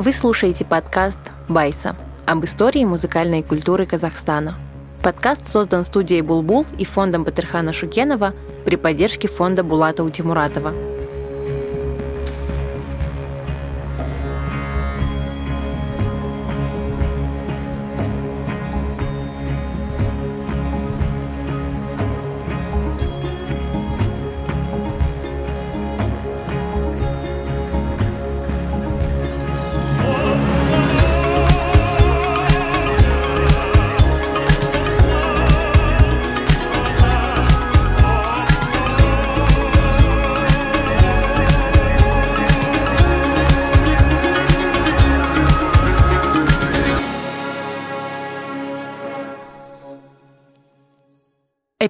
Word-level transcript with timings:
Вы 0.00 0.14
слушаете 0.14 0.64
подкаст 0.64 1.18
«Байса» 1.46 1.94
об 2.24 2.42
истории 2.46 2.86
музыкальной 2.86 3.42
культуры 3.42 3.84
Казахстана. 3.84 4.54
Подкаст 5.02 5.46
создан 5.46 5.84
студией 5.84 6.22
«Булбул» 6.22 6.64
и 6.78 6.86
фондом 6.86 7.22
Батырхана 7.22 7.74
Шукенова 7.74 8.32
при 8.64 8.76
поддержке 8.76 9.28
фонда 9.28 9.62
Булата 9.62 10.02
Утимуратова– 10.02 10.72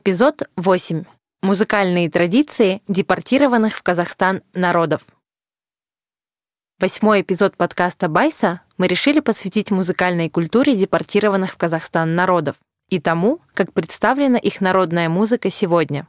Эпизод 0.02 0.44
8. 0.56 1.04
Музыкальные 1.42 2.08
традиции 2.08 2.80
депортированных 2.88 3.76
в 3.76 3.82
Казахстан 3.82 4.42
народов. 4.54 5.02
Восьмой 6.78 7.20
эпизод 7.20 7.54
подкаста 7.58 8.08
«Байса» 8.08 8.62
мы 8.78 8.86
решили 8.86 9.20
посвятить 9.20 9.70
музыкальной 9.70 10.30
культуре 10.30 10.74
депортированных 10.74 11.52
в 11.52 11.56
Казахстан 11.58 12.14
народов 12.14 12.56
и 12.88 12.98
тому, 12.98 13.42
как 13.52 13.74
представлена 13.74 14.38
их 14.38 14.62
народная 14.62 15.10
музыка 15.10 15.50
сегодня. 15.50 16.08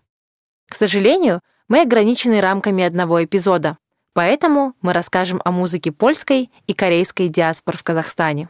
К 0.70 0.78
сожалению, 0.78 1.42
мы 1.68 1.82
ограничены 1.82 2.40
рамками 2.40 2.86
одного 2.86 3.22
эпизода, 3.22 3.78
поэтому 4.14 4.74
мы 4.82 4.94
расскажем 4.94 5.42
о 5.44 5.52
музыке 5.52 5.92
польской 5.92 6.50
и 6.66 6.74
корейской 6.74 7.28
диаспор 7.28 7.76
в 7.76 7.84
Казахстане. 7.84 8.48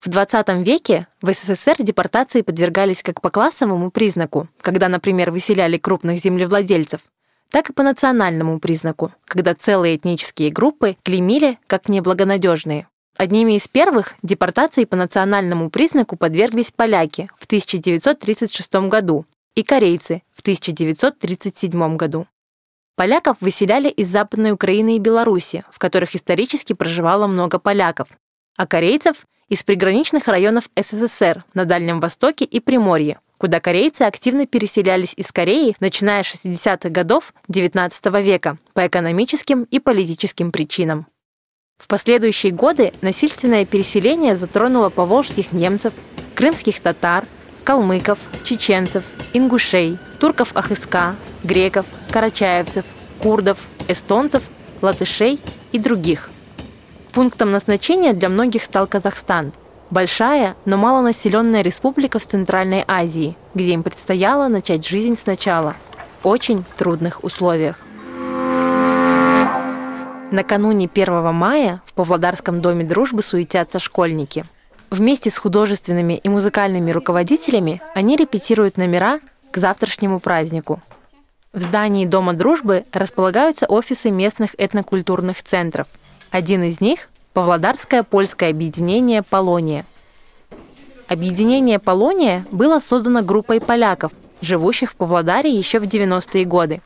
В 0.00 0.08
20 0.08 0.48
веке 0.66 1.08
в 1.20 1.32
СССР 1.32 1.76
депортации 1.78 2.42
подвергались 2.42 3.02
как 3.02 3.20
по 3.20 3.30
классовому 3.30 3.90
признаку, 3.90 4.48
когда, 4.60 4.88
например, 4.88 5.30
выселяли 5.30 5.78
крупных 5.78 6.20
землевладельцев, 6.20 7.00
так 7.50 7.70
и 7.70 7.72
по 7.72 7.82
национальному 7.82 8.60
признаку, 8.60 9.12
когда 9.24 9.54
целые 9.54 9.96
этнические 9.96 10.50
группы 10.50 10.96
клеймили 11.02 11.58
как 11.66 11.88
неблагонадежные. 11.88 12.88
Одними 13.16 13.56
из 13.56 13.66
первых 13.66 14.14
депортации 14.22 14.84
по 14.84 14.94
национальному 14.94 15.70
признаку 15.70 16.16
подверглись 16.16 16.70
поляки 16.70 17.30
в 17.38 17.46
1936 17.46 18.74
году 18.88 19.24
и 19.54 19.62
корейцы 19.62 20.22
в 20.34 20.40
1937 20.42 21.96
году. 21.96 22.26
Поляков 22.94 23.38
выселяли 23.40 23.88
из 23.88 24.08
Западной 24.08 24.52
Украины 24.52 24.96
и 24.96 25.00
Беларуси, 25.00 25.64
в 25.70 25.78
которых 25.78 26.14
исторически 26.14 26.74
проживало 26.74 27.26
много 27.26 27.58
поляков, 27.58 28.08
а 28.56 28.66
корейцев 28.66 29.26
из 29.48 29.62
приграничных 29.62 30.26
районов 30.26 30.68
СССР 30.76 31.44
на 31.54 31.64
Дальнем 31.64 32.00
Востоке 32.00 32.44
и 32.44 32.58
Приморье, 32.60 33.20
куда 33.38 33.60
корейцы 33.60 34.02
активно 34.02 34.46
переселялись 34.46 35.12
из 35.16 35.30
Кореи, 35.30 35.76
начиная 35.78 36.22
с 36.22 36.34
60-х 36.44 36.88
годов 36.88 37.32
XIX 37.48 38.22
века 38.22 38.58
по 38.72 38.86
экономическим 38.86 39.64
и 39.64 39.78
политическим 39.78 40.50
причинам. 40.50 41.06
В 41.78 41.88
последующие 41.88 42.52
годы 42.52 42.92
насильственное 43.02 43.66
переселение 43.66 44.36
затронуло 44.36 44.88
поволжских 44.88 45.52
немцев, 45.52 45.92
крымских 46.34 46.80
татар, 46.80 47.26
калмыков, 47.64 48.18
чеченцев, 48.44 49.04
ингушей, 49.34 49.98
турков-ахыска, 50.18 51.14
греков, 51.44 51.86
карачаевцев, 52.10 52.84
курдов, 53.20 53.58
эстонцев, 53.88 54.42
латышей 54.80 55.40
и 55.72 55.78
других– 55.78 56.30
Пунктом 57.16 57.50
назначения 57.50 58.12
для 58.12 58.28
многих 58.28 58.62
стал 58.62 58.86
Казахстан. 58.86 59.54
Большая, 59.88 60.54
но 60.66 60.76
малонаселенная 60.76 61.62
республика 61.62 62.18
в 62.18 62.26
Центральной 62.26 62.84
Азии, 62.86 63.38
где 63.54 63.72
им 63.72 63.82
предстояло 63.82 64.48
начать 64.48 64.86
жизнь 64.86 65.16
сначала, 65.16 65.76
в 66.22 66.28
очень 66.28 66.66
трудных 66.76 67.24
условиях. 67.24 67.78
Накануне 70.30 70.90
1 70.92 71.32
мая 71.32 71.80
в 71.86 71.94
Павлодарском 71.94 72.60
доме 72.60 72.84
дружбы 72.84 73.22
суетятся 73.22 73.78
школьники. 73.78 74.44
Вместе 74.90 75.30
с 75.30 75.38
художественными 75.38 76.20
и 76.22 76.28
музыкальными 76.28 76.90
руководителями 76.90 77.80
они 77.94 78.16
репетируют 78.16 78.76
номера 78.76 79.20
к 79.52 79.56
завтрашнему 79.56 80.20
празднику. 80.20 80.82
В 81.54 81.62
здании 81.62 82.04
Дома 82.04 82.34
дружбы 82.34 82.84
располагаются 82.92 83.64
офисы 83.64 84.10
местных 84.10 84.50
этнокультурных 84.58 85.42
центров– 85.42 85.86
один 86.36 86.62
из 86.64 86.80
них– 86.82 87.08
Павлодарское 87.32 88.02
польское 88.02 88.50
объединение 88.50 89.22
«Полония». 89.22 89.86
Объединение 91.08 91.78
«Полония» 91.78 92.44
было 92.50 92.78
создано 92.78 93.22
группой 93.22 93.58
поляков, 93.58 94.12
живущих 94.42 94.90
в 94.90 94.96
Павлодаре 94.96 95.50
еще 95.50 95.78
в 95.78 95.84
90-е 95.84 96.44
годы. 96.44 96.82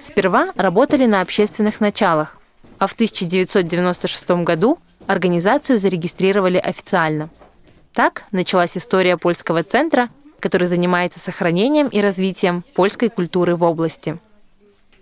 Сперва 0.00 0.52
работали 0.54 1.06
на 1.06 1.22
общественных 1.22 1.80
началах, 1.80 2.38
а 2.78 2.86
в 2.86 2.92
1996 2.92 4.30
году 4.44 4.78
организацию 5.08 5.78
зарегистрировали 5.78 6.58
официально. 6.58 7.30
Так 7.92 8.24
началась 8.30 8.76
история 8.76 9.16
польского 9.16 9.64
центра, 9.64 10.08
который 10.38 10.68
занимается 10.68 11.18
сохранением 11.18 11.88
и 11.88 12.00
развитием 12.00 12.62
польской 12.74 13.08
культуры 13.08 13.56
в 13.56 13.64
области. 13.64 14.18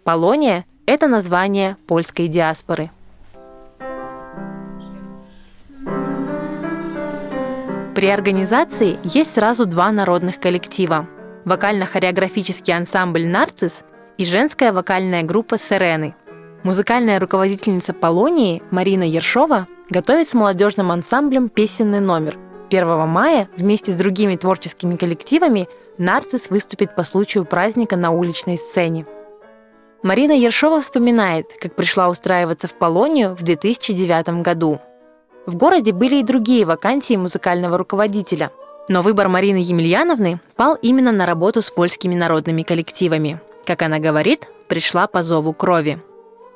Полония– 0.02 0.64
это 0.86 1.08
название 1.08 1.76
польской 1.86 2.28
диаспоры– 2.28 2.90
При 7.94 8.06
организации 8.06 8.98
есть 9.04 9.34
сразу 9.34 9.66
два 9.66 9.92
народных 9.92 10.40
коллектива– 10.40 11.06
вокально-хореографический 11.44 12.74
ансамбль 12.74 13.26
«Нарцисс» 13.26 13.82
и 14.16 14.24
женская 14.24 14.72
вокальная 14.72 15.22
группа 15.22 15.58
«Сирены». 15.58 16.14
Музыкальная 16.62 17.20
руководительница 17.20 17.92
Полонии 17.92 18.62
Марина 18.70 19.02
Ершова 19.02 19.68
готовит 19.90 20.26
с 20.26 20.32
молодежным 20.32 20.90
ансамблем 20.90 21.50
песенный 21.50 22.00
номер. 22.00 22.38
1 22.70 23.06
мая 23.06 23.50
вместе 23.58 23.92
с 23.92 23.96
другими 23.96 24.36
творческими 24.36 24.96
коллективами 24.96 25.68
«Нарцисс» 25.98 26.48
выступит 26.48 26.94
по 26.96 27.04
случаю 27.04 27.44
праздника 27.44 27.96
на 27.96 28.10
уличной 28.10 28.56
сцене. 28.56 29.04
Марина 30.02 30.32
Ершова 30.32 30.80
вспоминает, 30.80 31.46
как 31.60 31.76
пришла 31.76 32.08
устраиваться 32.08 32.68
в 32.68 32.74
Полонию 32.74 33.34
в 33.34 33.42
2009 33.42 34.40
году– 34.40 34.80
в 35.46 35.56
городе 35.56 35.92
были 35.92 36.16
и 36.16 36.22
другие 36.22 36.64
вакансии 36.64 37.14
музыкального 37.14 37.76
руководителя, 37.76 38.52
но 38.88 39.02
выбор 39.02 39.28
Марины 39.28 39.58
Емельяновны 39.58 40.40
пал 40.56 40.76
именно 40.80 41.12
на 41.12 41.26
работу 41.26 41.62
с 41.62 41.70
польскими 41.70 42.14
народными 42.14 42.62
коллективами. 42.62 43.40
Как 43.64 43.82
она 43.82 43.98
говорит, 43.98 44.48
пришла 44.68 45.06
по 45.06 45.22
зову 45.22 45.52
крови. 45.52 46.00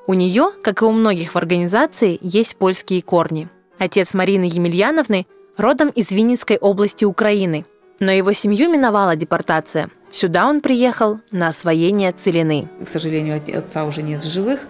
У 0.07 0.15
нее, 0.15 0.51
как 0.63 0.83
и 0.83 0.85
у 0.85 0.93
многих 0.93 1.35
в 1.35 1.39
организации, 1.39 2.19
есть 2.21 2.57
польские 2.57 3.03
корни. 3.03 3.49
Отец 3.79 4.15
Марины 4.15 4.45
Емельяновны 4.45 5.27
родом 5.57 5.89
из 5.89 6.11
Винницкой 6.11 6.59
области 6.59 7.05
Украины, 7.05 7.67
но 7.99 8.13
его 8.13 8.33
семью 8.33 8.71
миновала 8.71 9.17
депортация. 9.17 9.91
Сюда 10.13 10.47
он 10.47 10.61
приехал 10.61 11.19
на 11.31 11.49
освоение 11.49 12.13
целины. 12.13 12.69
К 12.85 12.89
сожалению, 12.89 13.43
отца 13.57 13.85
уже 13.85 14.03
нет 14.03 14.23
в 14.23 14.29
живых. 14.29 14.61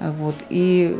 Вот, 0.00 0.34
и 0.50 0.98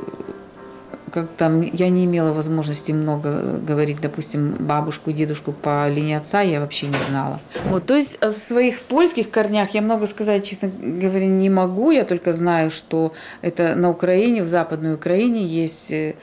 как 1.13 1.29
там 1.37 1.63
я 1.63 1.89
не 1.89 2.05
имела 2.05 2.33
возможности 2.33 2.93
много 2.93 3.59
говорить, 3.59 4.01
допустим, 4.01 4.57
бабушку, 4.59 5.13
дедушку 5.13 5.53
по 5.53 5.89
линии 5.89 6.15
отца 6.15 6.41
я 6.41 6.61
вообще 6.61 6.87
не 6.87 6.99
знала. 6.99 7.41
Вот, 7.67 7.87
то 7.87 7.95
есть 7.95 8.17
о 8.23 8.31
своих 8.31 8.81
польских 8.81 9.31
корнях 9.31 9.71
я 9.75 9.83
много 9.83 10.07
сказать, 10.07 10.45
честно 10.45 10.71
говоря, 10.79 11.27
не 11.27 11.51
могу. 11.51 11.91
Я 11.91 12.05
только 12.05 12.33
знаю, 12.33 12.71
что 12.71 13.13
это 13.43 13.75
на 13.75 13.91
Украине, 13.91 14.43
в 14.43 14.49
Западной 14.49 14.95
Украине 14.95 15.45
есть 15.45 15.91
э, 15.91 16.15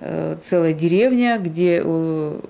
э, 0.00 0.36
целая 0.40 0.72
деревня, 0.72 1.38
где 1.38 1.82
э, 1.84 2.40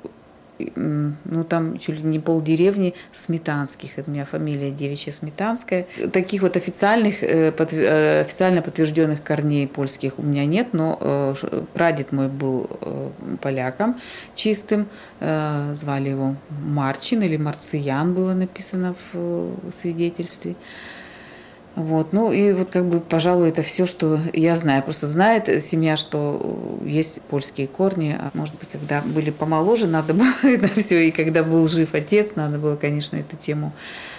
ну 0.77 1.45
там 1.45 1.79
чуть 1.79 2.03
ли 2.03 2.09
не 2.09 2.19
полдеревни 2.19 2.95
сметанских, 3.13 3.99
это 3.99 4.11
у 4.11 4.13
меня 4.13 4.25
фамилия 4.25 4.71
девичья 4.71 5.13
Сметанская. 5.13 5.87
Таких 6.13 6.43
вот 6.43 6.57
официальных, 6.57 7.23
э, 7.23 7.53
э, 7.57 8.21
официально 8.21 8.63
подтвержденных 8.63 9.23
корней 9.23 9.67
польских 9.67 10.19
у 10.19 10.23
меня 10.23 10.45
нет, 10.45 10.69
но 10.73 10.99
э, 11.01 11.35
прадед 11.75 12.13
мой 12.13 12.29
был 12.29 12.71
поляком 13.41 14.01
чистым, 14.35 14.87
звали 15.21 16.11
его 16.11 16.37
Марчин 16.51 17.23
или 17.23 17.37
Марциян 17.37 18.15
было 18.15 18.35
написано 18.35 18.95
в 19.13 19.53
свидетельстве. 19.73 20.55
Вот, 21.75 22.13
ну 22.13 22.33
и 22.33 22.53
вот 22.53 22.71
как 22.71 22.85
бы, 22.85 23.01
пожалуй, 23.01 23.49
это 23.49 23.63
все, 23.63 23.87
что 23.87 24.21
я 24.35 24.57
знаю. 24.57 24.83
Просто 24.83 25.07
знает 25.07 25.63
семья, 25.63 25.97
что 25.97 26.79
есть 26.85 27.23
польские 27.23 27.67
корни. 27.67 28.17
А 28.19 28.31
может 28.35 28.55
быть, 28.57 28.69
когда 28.71 29.01
были 29.01 29.31
помоложе, 29.31 29.87
надо 29.87 30.13
было 30.13 30.33
это 30.43 30.69
все, 30.69 31.09
и 31.09 31.11
когда 31.11 31.43
был 31.43 31.67
жив 31.69 31.95
отец, 31.95 32.35
надо 32.37 32.59
было, 32.59 32.77
конечно, 32.77 33.17
эту 33.17 33.37
тему 33.37 33.73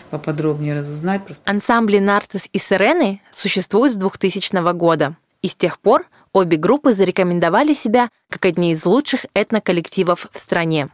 поподробнее 0.09 0.75
разузнать. 0.75 1.25
Просто. 1.25 1.49
Ансамбли 1.49 1.99
«Нарцисс» 1.99 2.47
и 2.51 2.59
«Сирены» 2.59 3.21
существуют 3.31 3.93
с 3.93 3.97
2000 3.97 4.73
года. 4.73 5.15
И 5.41 5.47
с 5.47 5.55
тех 5.55 5.79
пор 5.79 6.07
обе 6.31 6.57
группы 6.57 6.93
зарекомендовали 6.93 7.73
себя 7.73 8.09
как 8.29 8.45
одни 8.45 8.71
из 8.71 8.85
лучших 8.85 9.25
этноколлективов 9.33 10.27
в 10.31 10.37
стране. 10.39 10.89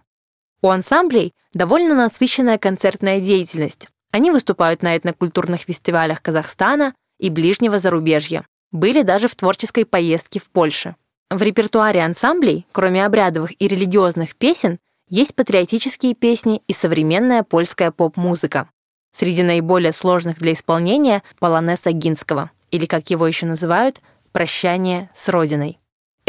У 0.61 0.69
ансамблей 0.69 1.33
довольно 1.53 1.95
насыщенная 1.95 2.57
концертная 2.57 3.21
деятельность. 3.21 3.87
Они 4.11 4.31
выступают 4.31 4.81
на 4.81 4.95
этнокультурных 4.95 5.61
фестивалях 5.61 6.21
Казахстана 6.21 6.93
и 7.19 7.29
ближнего 7.29 7.79
зарубежья. 7.79 8.45
Были 8.71 9.01
даже 9.03 9.27
в 9.27 9.35
творческой 9.35 9.85
поездке 9.85 10.39
в 10.39 10.45
Польше. 10.45 10.95
В 11.29 11.41
репертуаре 11.41 12.01
ансамблей, 12.01 12.65
кроме 12.71 13.05
обрядовых 13.05 13.51
и 13.61 13.67
религиозных 13.67 14.35
песен, 14.35 14.79
есть 15.09 15.35
патриотические 15.35 16.15
песни 16.15 16.61
и 16.67 16.73
современная 16.73 17.43
польская 17.43 17.91
поп-музыка. 17.91 18.69
Среди 19.15 19.43
наиболее 19.43 19.91
сложных 19.91 20.37
для 20.37 20.53
исполнения– 20.53 21.23
полонез 21.39 21.85
Агинского, 21.85 22.51
или, 22.71 22.85
как 22.85 23.09
его 23.09 23.27
еще 23.27 23.45
называют, 23.45 24.01
«Прощание 24.31 25.09
с 25.15 25.27
Родиной». 25.29 25.79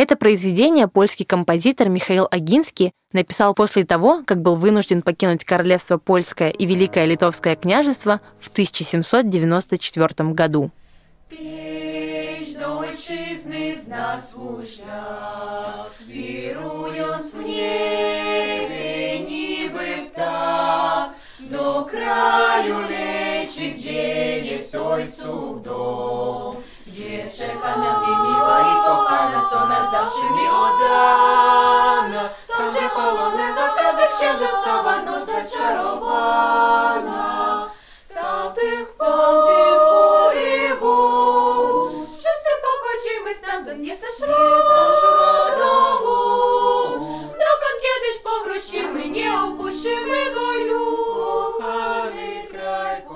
Это 0.03 0.17
произведение 0.17 0.89
польский 0.89 1.27
композитор 1.27 1.91
Михаил 1.91 2.27
Агинский 2.31 2.93
написал 3.13 3.53
после 3.53 3.85
того, 3.85 4.23
как 4.25 4.41
был 4.41 4.57
вынужден 4.57 5.03
покинуть 5.03 5.45
королевство 5.45 5.99
Польское 5.99 6.49
и 6.49 6.65
Великое 6.65 7.05
Литовское 7.05 7.55
княжество 7.55 8.23
в 8.39 8.49
1794 8.49 10.31
году. 10.31 10.71
Gdzie 26.93 27.31
czeka 27.31 27.77
na 27.77 28.01
mnie 28.01 28.17
miła 28.17 28.61
i 28.61 28.75
kochana, 28.87 29.43
co 29.51 29.67
na 29.67 29.91
zawsze 29.91 30.23
mi 30.35 30.49
oddana. 30.49 32.29
Tam, 32.57 32.71
gdzie 32.71 32.89
poloneza, 32.89 33.69
każdy 33.77 34.03
księżycowa 34.17 35.03
noc 35.03 35.27
zaczarowana. 35.27 37.40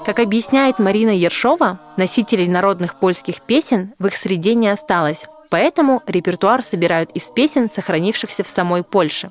Как 0.05 0.19
объясняет 0.19 0.79
Марина 0.79 1.17
Ершова, 1.17 1.81
носителей 1.97 2.47
народных 2.47 2.97
польских 2.97 3.41
песен 3.41 3.95
в 3.99 4.07
их 4.07 4.17
среде 4.17 4.55
не 4.55 4.69
осталось, 4.69 5.29
поэтому 5.49 6.03
репертуар 6.07 6.63
собирают 6.63 7.11
из 7.13 7.25
песен, 7.29 7.71
сохранившихся 7.71 8.45
в 8.45 8.49
самой 8.49 8.83
Польше. 8.83 9.31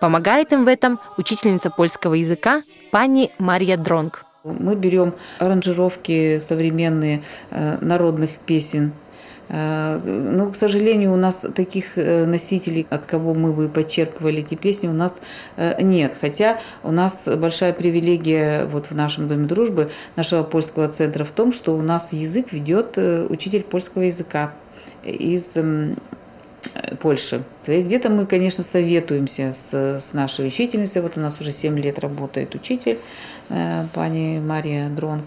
Помогает 0.00 0.52
им 0.52 0.64
в 0.64 0.68
этом 0.68 1.00
учительница 1.16 1.70
польского 1.70 2.14
языка 2.14 2.62
пани 2.92 3.32
Мария 3.38 3.76
Дронг. 3.76 4.24
Мы 4.44 4.76
берем 4.76 5.14
аранжировки 5.40 6.38
современные 6.40 7.22
э, 7.50 7.78
народных 7.80 8.30
песен 8.46 8.92
Но, 9.48 10.00
ну, 10.04 10.50
к 10.50 10.56
сожалению, 10.56 11.12
у 11.12 11.16
нас 11.16 11.46
таких 11.54 11.98
э, 11.98 12.24
носителей, 12.24 12.86
от 12.88 13.04
кого 13.04 13.34
мы 13.34 13.52
бы 13.52 13.68
подчеркивали 13.68 14.38
эти 14.38 14.54
песни, 14.54 14.88
у 14.88 14.92
нас 14.92 15.20
э, 15.56 15.82
нет. 15.82 16.14
Хотя 16.20 16.58
у 16.82 16.90
нас 16.90 17.28
большая 17.28 17.72
привилегия 17.72 18.64
вот 18.64 18.86
в 18.86 18.94
нашем 18.94 19.28
Доме 19.28 19.46
дружбы 19.46 19.90
нашего 20.16 20.42
польского 20.42 20.88
центра 20.88 21.24
в 21.24 21.32
том, 21.32 21.52
что 21.52 21.76
у 21.76 21.82
нас 21.82 22.12
язык 22.12 22.52
ведет 22.52 22.96
учитель 22.96 23.62
польского 23.62 24.04
языка 24.04 24.52
из 25.04 25.56
Польши. 27.00 27.42
И 27.66 27.82
где-то 27.82 28.08
мы, 28.08 28.24
конечно, 28.24 28.62
советуемся 28.62 29.52
с, 29.52 29.74
с 29.98 30.14
нашей 30.14 30.46
учительницей. 30.46 31.02
Вот 31.02 31.16
у 31.16 31.20
нас 31.20 31.40
уже 31.40 31.50
7 31.50 31.78
лет 31.78 31.98
работает 31.98 32.54
учитель, 32.54 32.98
пани 33.92 34.40
Мария 34.40 34.88
Дронг 34.88 35.24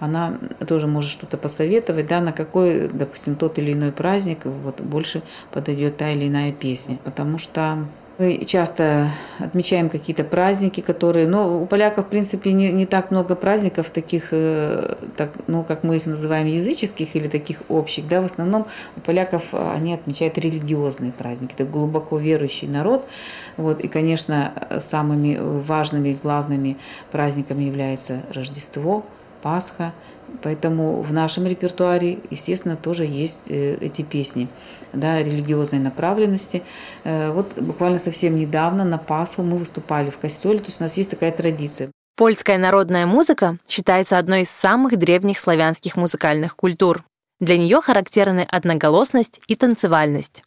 она 0.00 0.38
тоже 0.66 0.86
может 0.86 1.10
что-то 1.10 1.36
посоветовать, 1.36 2.06
да, 2.06 2.20
на 2.20 2.32
какой, 2.32 2.88
допустим, 2.88 3.36
тот 3.36 3.58
или 3.58 3.72
иной 3.72 3.92
праздник 3.92 4.40
вот 4.44 4.80
больше 4.80 5.22
подойдет 5.52 5.96
та 5.96 6.10
или 6.10 6.28
иная 6.28 6.52
песня. 6.52 6.98
Потому 7.04 7.38
что 7.38 7.86
мы 8.18 8.44
часто 8.46 9.10
отмечаем 9.38 9.90
какие-то 9.90 10.24
праздники, 10.24 10.80
которые, 10.80 11.28
ну, 11.28 11.62
у 11.62 11.66
поляков, 11.66 12.06
в 12.06 12.08
принципе, 12.08 12.52
не, 12.52 12.72
не 12.72 12.86
так 12.86 13.10
много 13.10 13.34
праздников 13.34 13.90
таких, 13.90 14.28
э, 14.30 14.96
так, 15.16 15.32
ну, 15.46 15.62
как 15.62 15.84
мы 15.84 15.96
их 15.96 16.06
называем, 16.06 16.46
языческих 16.46 17.14
или 17.14 17.28
таких 17.28 17.58
общих, 17.68 18.08
да, 18.08 18.22
в 18.22 18.24
основном 18.24 18.66
у 18.96 19.00
поляков 19.00 19.52
они 19.52 19.92
отмечают 19.92 20.38
религиозные 20.38 21.12
праздники, 21.12 21.52
это 21.52 21.64
глубоко 21.64 22.16
верующий 22.16 22.68
народ, 22.68 23.06
вот, 23.58 23.82
и, 23.82 23.88
конечно, 23.88 24.52
самыми 24.80 25.38
важными 25.38 26.10
и 26.10 26.14
главными 26.14 26.78
праздниками 27.12 27.64
является 27.64 28.22
Рождество, 28.32 29.04
Пасха. 29.46 29.92
Поэтому 30.42 31.02
в 31.02 31.12
нашем 31.12 31.46
репертуаре, 31.46 32.18
естественно, 32.30 32.74
тоже 32.74 33.04
есть 33.04 33.48
э, 33.48 33.76
эти 33.80 34.02
песни 34.02 34.48
да, 34.92 35.22
религиозной 35.22 35.78
направленности. 35.78 36.64
Э, 37.04 37.30
вот 37.30 37.52
буквально 37.56 38.00
совсем 38.00 38.34
недавно 38.34 38.84
на 38.84 38.98
Пасху 38.98 39.44
мы 39.44 39.56
выступали 39.56 40.10
в 40.10 40.18
костеле, 40.18 40.58
то 40.58 40.66
есть 40.66 40.80
у 40.80 40.82
нас 40.82 40.96
есть 40.96 41.10
такая 41.10 41.30
традиция. 41.30 41.92
Польская 42.16 42.58
народная 42.58 43.06
музыка 43.06 43.58
считается 43.68 44.18
одной 44.18 44.42
из 44.42 44.50
самых 44.50 44.96
древних 44.96 45.38
славянских 45.38 45.96
музыкальных 45.96 46.56
культур. 46.56 47.04
Для 47.38 47.56
нее 47.56 47.80
характерны 47.80 48.44
одноголосность 48.50 49.40
и 49.46 49.54
танцевальность. 49.54 50.42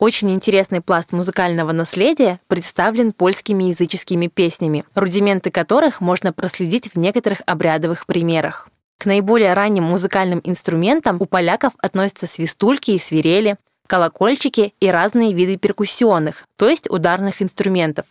Очень 0.00 0.30
интересный 0.30 0.80
пласт 0.80 1.12
музыкального 1.12 1.72
наследия 1.72 2.40
представлен 2.46 3.12
польскими 3.12 3.64
языческими 3.64 4.28
песнями, 4.28 4.86
рудименты 4.94 5.50
которых 5.50 6.00
можно 6.00 6.32
проследить 6.32 6.94
в 6.94 6.98
некоторых 6.98 7.42
обрядовых 7.44 8.06
примерах. 8.06 8.70
К 8.96 9.04
наиболее 9.04 9.52
ранним 9.52 9.84
музыкальным 9.84 10.40
инструментам 10.42 11.18
у 11.20 11.26
поляков 11.26 11.74
относятся 11.76 12.26
свистульки 12.26 12.92
и 12.92 12.98
свирели, 12.98 13.56
колокольчики 13.86 14.72
и 14.80 14.88
разные 14.88 15.34
виды 15.34 15.58
перкуссионных, 15.58 16.46
то 16.56 16.70
есть 16.70 16.88
ударных 16.88 17.42
инструментов. 17.42 18.06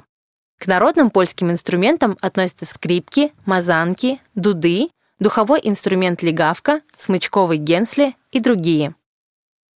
К 0.59 0.67
народным 0.67 1.09
польским 1.09 1.49
инструментам 1.49 2.19
относятся 2.21 2.65
скрипки, 2.65 3.33
мазанки, 3.47 4.21
дуды, 4.35 4.89
духовой 5.17 5.59
инструмент 5.63 6.21
легавка, 6.21 6.81
смычковый 6.99 7.57
генсли 7.57 8.15
и 8.31 8.39
другие. 8.39 8.93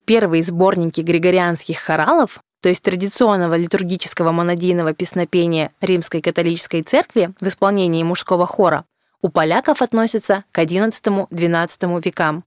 Первые 0.06 0.44
сборники 0.44 1.00
григорианских 1.00 1.80
хоралов, 1.80 2.40
то 2.62 2.70
есть 2.70 2.84
традиционного 2.84 3.56
литургического 3.56 4.32
монодийного 4.32 4.94
песнопения 4.94 5.72
Римской 5.80 6.22
католической 6.22 6.82
церкви 6.82 7.34
в 7.40 7.48
исполнении 7.48 8.04
мужского 8.04 8.46
хора, 8.46 8.86
у 9.22 9.30
поляков 9.30 9.82
относятся 9.82 10.44
к 10.52 10.60
XI-XII 10.60 12.02
векам. 12.04 12.44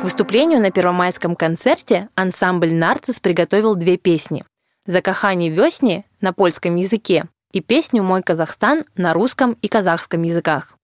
К 0.00 0.04
выступлению 0.04 0.60
на 0.60 0.70
первомайском 0.70 1.34
концерте 1.34 2.08
ансамбль 2.14 2.72
«Нарцисс» 2.72 3.20
приготовил 3.20 3.74
две 3.74 3.96
песни 3.96 4.44
«Закахани 4.86 5.48
весни» 5.48 6.04
на 6.20 6.34
польском 6.34 6.76
языке 6.76 7.24
и 7.52 7.60
песню 7.60 8.02
«Мой 8.02 8.22
Казахстан» 8.22 8.84
на 8.96 9.14
русском 9.14 9.52
и 9.62 9.68
казахском 9.68 10.22
языках. 10.22 10.76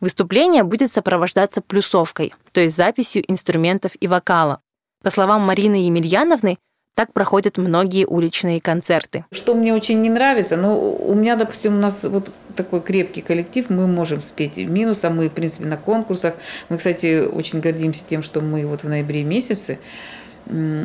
Выступление 0.00 0.62
будет 0.62 0.92
сопровождаться 0.92 1.60
плюсовкой, 1.60 2.32
то 2.52 2.60
есть 2.60 2.76
записью 2.76 3.22
инструментов 3.30 3.92
и 4.00 4.08
вокала. 4.08 4.60
По 5.02 5.10
словам 5.10 5.42
Марины 5.42 5.74
Емельяновны, 5.74 6.58
так 6.94 7.12
проходят 7.12 7.56
многие 7.58 8.04
уличные 8.04 8.60
концерты. 8.60 9.24
Что 9.30 9.54
мне 9.54 9.74
очень 9.74 10.00
не 10.00 10.10
нравится, 10.10 10.56
ну, 10.56 10.94
у 10.94 11.14
меня, 11.14 11.36
допустим, 11.36 11.76
у 11.76 11.80
нас 11.80 12.04
вот 12.04 12.30
такой 12.56 12.80
крепкий 12.80 13.22
коллектив, 13.22 13.70
мы 13.70 13.86
можем 13.86 14.22
спеть 14.22 14.56
минусом, 14.56 15.16
мы, 15.16 15.28
в 15.28 15.32
принципе, 15.32 15.66
на 15.66 15.76
конкурсах. 15.76 16.34
Мы, 16.68 16.78
кстати, 16.78 17.20
очень 17.20 17.60
гордимся 17.60 18.02
тем, 18.06 18.22
что 18.22 18.40
мы 18.40 18.66
вот 18.66 18.82
в 18.82 18.88
ноябре 18.88 19.22
месяце 19.22 19.78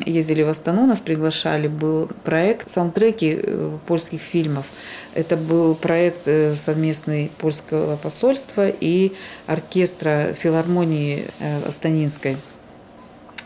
ездили 0.05 0.43
в 0.43 0.49
Астану, 0.49 0.85
нас 0.85 0.99
приглашали, 0.99 1.67
был 1.67 2.09
проект 2.23 2.69
саундтреки 2.69 3.39
э, 3.41 3.77
польских 3.87 4.21
фильмов. 4.21 4.65
Это 5.13 5.37
был 5.37 5.75
проект 5.75 6.27
э, 6.27 6.55
совместный 6.55 7.31
польского 7.37 7.95
посольства 7.95 8.69
и 8.69 9.13
оркестра 9.47 10.33
филармонии 10.33 11.25
э, 11.39 11.67
Астанинской. 11.67 12.37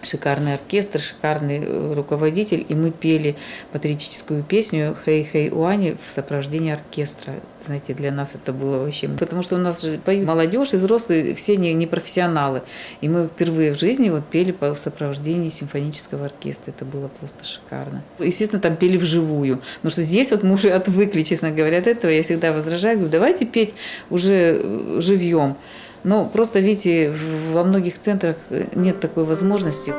Шикарный 0.04 0.56
оркестр, 0.56 1.00
шикарный 1.00 1.60
э, 1.64 1.94
руководитель, 1.94 2.66
и 2.68 2.76
мы 2.76 2.92
пели 2.92 3.36
патриотическую 3.72 4.44
песню 4.44 4.96
«Хей, 5.06 5.28
хей, 5.32 5.50
Уани» 5.52 5.98
в 6.06 6.12
сопровождении 6.12 6.72
оркестра. 6.72 7.34
Знаете, 7.62 7.94
для 7.94 8.12
нас 8.12 8.36
это 8.36 8.54
было 8.54 8.78
вообще... 8.78 9.10
Потому 9.10 9.42
что 9.42 9.56
у 9.56 9.60
нас 9.60 9.82
же 9.82 10.00
поют 10.00 10.26
молодежь 10.26 10.74
и 10.74 10.78
взрослые, 10.78 11.36
все 11.36 11.58
не, 11.58 11.74
не 11.74 11.88
профессионалы. 11.88 12.62
И 13.02 13.10
мы 13.10 13.28
впервые 13.28 13.74
в 13.74 13.80
жизни 13.80 14.10
вот 14.10 14.26
пели 14.26 14.52
по 14.52 14.74
сопровождении 14.76 15.50
симфонического 15.50 16.26
оркестра. 16.26 16.72
Это 16.72 16.86
было 16.86 17.10
просто 17.20 17.44
шикарно. 17.44 18.02
Естественно, 18.20 18.62
там 18.62 18.78
пели 18.78 18.98
вживую. 18.98 19.62
Потому 19.78 19.92
что 19.92 20.02
здесь 20.02 20.32
вот 20.32 20.44
мы 20.44 20.54
уже 20.54 20.72
отвыкли, 20.72 21.24
честно 21.24 21.52
говоря, 21.52 21.80
от 21.80 21.88
этого. 21.88 22.12
Я 22.12 22.24
всегда 22.24 22.54
возражаю, 22.54 22.98
говорю, 22.98 23.12
давайте 23.12 23.46
петь 23.46 23.74
уже 24.10 24.62
э, 24.62 24.98
живьем. 25.02 25.58
Но 26.04 26.26
просто, 26.26 26.60
видите, 26.60 27.14
во 27.52 27.64
многих 27.64 28.00
центрах 28.00 28.38
нет 28.74 29.00
такой 29.00 29.26
возможности. 29.26 29.94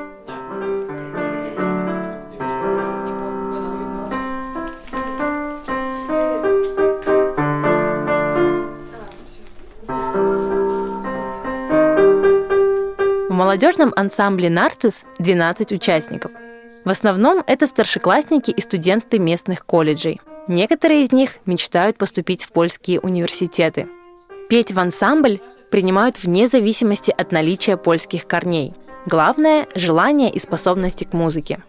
В 13.28 13.32
молодежном 13.32 13.92
ансамбле 13.96 14.48
«Нарцисс» 14.48 15.02
12 15.18 15.72
участников. 15.72 16.32
В 16.84 16.88
основном 16.88 17.42
это 17.46 17.66
старшеклассники 17.66 18.50
и 18.50 18.60
студенты 18.62 19.18
местных 19.18 19.66
колледжей. 19.66 20.20
Некоторые 20.48 21.04
из 21.04 21.12
них 21.12 21.36
мечтают 21.46 21.98
поступить 21.98 22.44
в 22.44 22.52
польские 22.52 23.00
университеты. 23.00 23.88
Петь 24.48 24.72
в 24.72 24.78
ансамбль 24.78 25.40
принимают 25.70 26.22
вне 26.22 26.48
зависимости 26.48 27.14
от 27.16 27.32
наличия 27.32 27.76
польских 27.76 28.26
корней. 28.26 28.74
Главное– 29.06 29.66
желание 29.74 30.30
и 30.30 30.38
способности 30.40 31.04
к 31.04 31.12
музыке. 31.12 31.62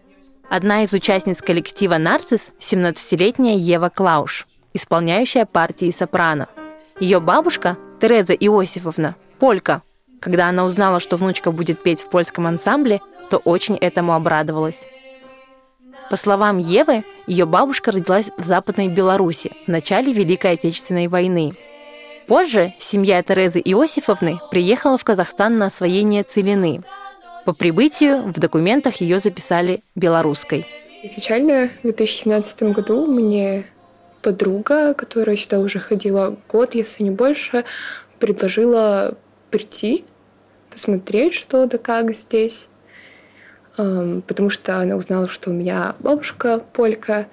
Одна 0.49 0.83
из 0.83 0.91
участниц 0.91 1.41
коллектива 1.41 1.97
«Нарцисс»– 1.97 2.51
17-летняя 2.59 3.55
Ева 3.55 3.89
Клауш, 3.89 4.47
исполняющая 4.73 5.45
партии 5.45 5.95
сопрано. 5.97 6.49
Ее 6.99 7.19
бабушка, 7.19 7.77
Тереза 8.01 8.33
Иосифовна, 8.33 9.15
полька. 9.39 9.81
Когда 10.19 10.49
она 10.49 10.65
узнала, 10.65 10.99
что 10.99 11.17
внучка 11.17 11.51
будет 11.51 11.81
петь 11.81 12.01
в 12.01 12.09
польском 12.09 12.47
ансамбле, 12.47 12.99
то 13.29 13.37
очень 13.37 13.77
этому 13.77 14.13
обрадовалась. 14.13 14.79
По 16.09 16.17
словам 16.17 16.57
Евы, 16.57 17.05
ее 17.27 17.45
бабушка 17.45 17.91
родилась 17.91 18.31
в 18.37 18.43
Западной 18.43 18.89
Беларуси 18.89 19.53
в 19.65 19.69
начале 19.69 20.11
Великой 20.11 20.53
Отечественной 20.53 21.07
войны– 21.07 21.53
Позже 22.31 22.73
семья 22.79 23.21
Терезы 23.23 23.59
Иосифовны 23.59 24.39
приехала 24.51 24.97
в 24.97 25.03
Казахстан 25.03 25.57
на 25.57 25.65
освоение 25.65 26.23
целины. 26.23 26.81
По 27.43 27.51
прибытию 27.51 28.21
в 28.21 28.39
документах 28.39 29.01
ее 29.01 29.19
записали 29.19 29.83
белорусской. 29.95 30.65
Изначально 31.03 31.69
в 31.79 31.81
2017 31.81 32.63
году 32.71 33.05
мне 33.05 33.65
подруга, 34.21 34.93
которая 34.93 35.35
сюда 35.35 35.59
уже 35.59 35.79
ходила 35.79 36.37
год, 36.47 36.73
если 36.73 37.03
не 37.03 37.11
больше, 37.11 37.65
предложила 38.17 39.17
прийти, 39.49 40.05
посмотреть, 40.69 41.33
что 41.33 41.65
да 41.65 41.77
как 41.77 42.13
здесь. 42.13 42.69
Потому 43.75 44.49
что 44.49 44.77
она 44.77 44.95
узнала, 44.95 45.27
что 45.27 45.49
у 45.49 45.53
меня 45.53 45.95
бабушка 45.99 46.63
полька. 46.71 47.27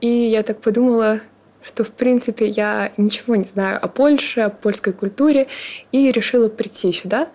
И 0.00 0.08
я 0.08 0.42
так 0.42 0.60
подумала, 0.60 1.20
что, 1.62 1.84
в 1.84 1.90
принципе, 1.90 2.46
я 2.48 2.92
ничего 2.96 3.36
не 3.36 3.44
знаю 3.44 3.82
о 3.82 3.88
Польше, 3.88 4.40
о 4.40 4.50
польской 4.50 4.92
культуре, 4.92 5.48
и 5.92 6.10
решила 6.10 6.48
прийти 6.48 6.92
сюда. 6.92 7.28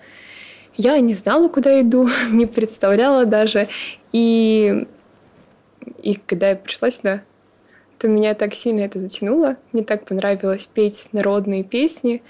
Я 0.76 1.00
не 1.00 1.14
знала, 1.14 1.48
куда 1.48 1.80
иду, 1.82 2.10
не 2.32 2.46
представляла 2.46 3.26
даже. 3.26 3.68
И, 4.12 4.88
и 6.02 6.16
когда 6.16 6.50
я 6.50 6.56
пришла 6.56 6.92
сюда, 6.92 7.22
то 8.00 8.08
меня 8.08 8.34
так 8.34 8.54
сильно 8.54 8.82
это 8.82 9.00
затянуло. 9.00 9.58
Мне 9.72 9.84
так 9.84 10.06
понравилось 10.06 10.68
петь 10.72 11.08
народные 11.12 11.64
песни, 11.64 12.22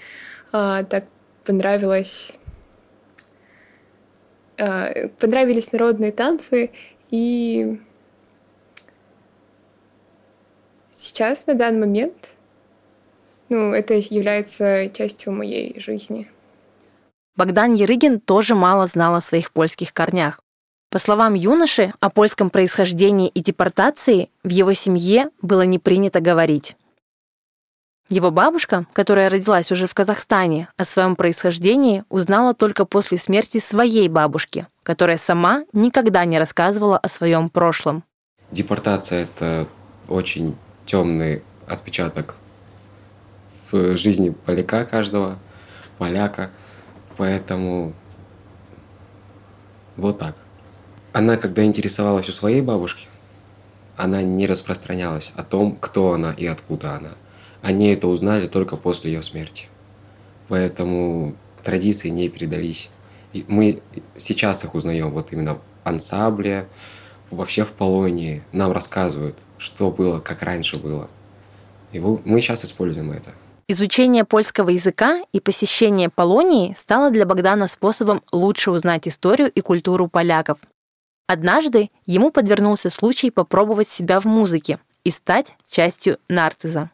а, 0.52 0.84
так 0.84 1.04
понравилось 1.44 2.32
а, 4.58 5.08
понравились 5.18 5.72
народные 5.72 6.12
танцы, 6.12 6.70
и 7.10 7.78
Сейчас, 10.98 11.46
на 11.46 11.52
данный 11.52 11.80
момент, 11.80 12.36
ну, 13.50 13.74
это 13.74 13.92
является 13.92 14.88
частью 14.88 15.34
моей 15.34 15.78
жизни. 15.78 16.30
Богдан 17.36 17.74
Ерыгин 17.74 18.18
тоже 18.18 18.54
мало 18.54 18.86
знал 18.86 19.14
о 19.14 19.20
своих 19.20 19.52
польских 19.52 19.92
корнях. 19.92 20.40
По 20.90 20.98
словам 20.98 21.34
юноши, 21.34 21.92
о 22.00 22.08
польском 22.08 22.48
происхождении 22.48 23.28
и 23.28 23.42
депортации 23.42 24.30
в 24.42 24.48
его 24.48 24.72
семье 24.72 25.28
было 25.42 25.66
не 25.66 25.78
принято 25.78 26.20
говорить. 26.20 26.78
Его 28.08 28.30
бабушка, 28.30 28.86
которая 28.94 29.28
родилась 29.28 29.70
уже 29.70 29.86
в 29.86 29.92
Казахстане, 29.92 30.68
о 30.78 30.86
своем 30.86 31.14
происхождении 31.14 32.04
узнала 32.08 32.54
только 32.54 32.86
после 32.86 33.18
смерти 33.18 33.58
своей 33.58 34.08
бабушки, 34.08 34.66
которая 34.82 35.18
сама 35.18 35.64
никогда 35.74 36.24
не 36.24 36.38
рассказывала 36.38 36.96
о 36.96 37.08
своем 37.10 37.50
прошлом. 37.50 38.02
Депортация— 38.50 39.24
это 39.24 39.66
очень 40.08 40.56
темный 40.86 41.42
отпечаток 41.66 42.36
в 43.70 43.96
жизни 43.96 44.30
поляка 44.30 44.84
каждого, 44.84 45.38
поляка. 45.98 46.50
Поэтому 47.16 47.92
вот 49.96 50.18
так. 50.18 50.36
Она, 51.12 51.36
когда 51.36 51.64
интересовалась 51.64 52.28
у 52.28 52.32
своей 52.32 52.60
бабушки, 52.60 53.08
она 53.96 54.22
не 54.22 54.46
распространялась 54.46 55.32
о 55.34 55.42
том, 55.42 55.76
кто 55.76 56.12
она 56.12 56.32
и 56.32 56.46
откуда 56.46 56.94
она. 56.94 57.12
Они 57.62 57.88
это 57.88 58.06
узнали 58.06 58.46
только 58.46 58.76
после 58.76 59.12
ее 59.12 59.22
смерти. 59.22 59.68
Поэтому 60.48 61.34
традиции 61.64 62.08
не 62.08 62.28
передались. 62.28 62.90
И 63.32 63.44
мы 63.48 63.80
сейчас 64.16 64.64
их 64.64 64.74
узнаем, 64.74 65.10
вот 65.10 65.32
именно 65.32 65.54
в 65.54 65.60
ансамбле, 65.84 66.68
вообще 67.30 67.64
в 67.64 67.72
Полонии. 67.72 68.42
Нам 68.52 68.72
рассказывают, 68.72 69.36
что 69.58 69.90
было, 69.90 70.20
как 70.20 70.42
раньше 70.42 70.76
было. 70.78 71.08
И 71.92 72.00
мы 72.00 72.40
сейчас 72.40 72.64
используем 72.64 73.12
это. 73.12 73.32
Изучение 73.68 74.24
польского 74.24 74.70
языка 74.70 75.22
и 75.32 75.40
посещение 75.40 76.08
Полонии 76.08 76.76
стало 76.78 77.10
для 77.10 77.26
Богдана 77.26 77.66
способом 77.66 78.22
лучше 78.30 78.70
узнать 78.70 79.08
историю 79.08 79.50
и 79.50 79.60
культуру 79.60 80.08
поляков. 80.08 80.58
Однажды 81.26 81.90
ему 82.04 82.30
подвернулся 82.30 82.90
случай 82.90 83.30
попробовать 83.30 83.88
себя 83.88 84.20
в 84.20 84.24
музыке 84.24 84.78
и 85.02 85.10
стать 85.10 85.56
частью 85.68 86.18
нарциза. 86.28 86.90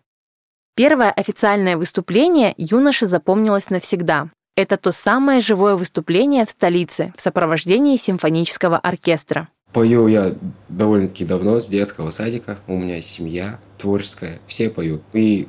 Первое 0.74 1.10
официальное 1.10 1.76
выступление 1.76 2.54
юноше 2.56 3.06
запомнилось 3.06 3.68
навсегда. 3.68 4.30
Это 4.56 4.78
то 4.78 4.92
самое 4.92 5.42
живое 5.42 5.76
выступление 5.76 6.46
в 6.46 6.50
столице 6.50 7.12
в 7.14 7.20
сопровождении 7.20 7.98
симфонического 7.98 8.78
оркестра. 8.78 9.48
Пою 9.72 10.06
я 10.06 10.34
довольно-таки 10.68 11.24
давно, 11.24 11.58
с 11.58 11.68
детского 11.68 12.10
садика. 12.10 12.58
У 12.66 12.76
меня 12.76 13.00
семья 13.00 13.58
творческая, 13.78 14.40
все 14.46 14.68
поют. 14.68 15.02
И 15.12 15.48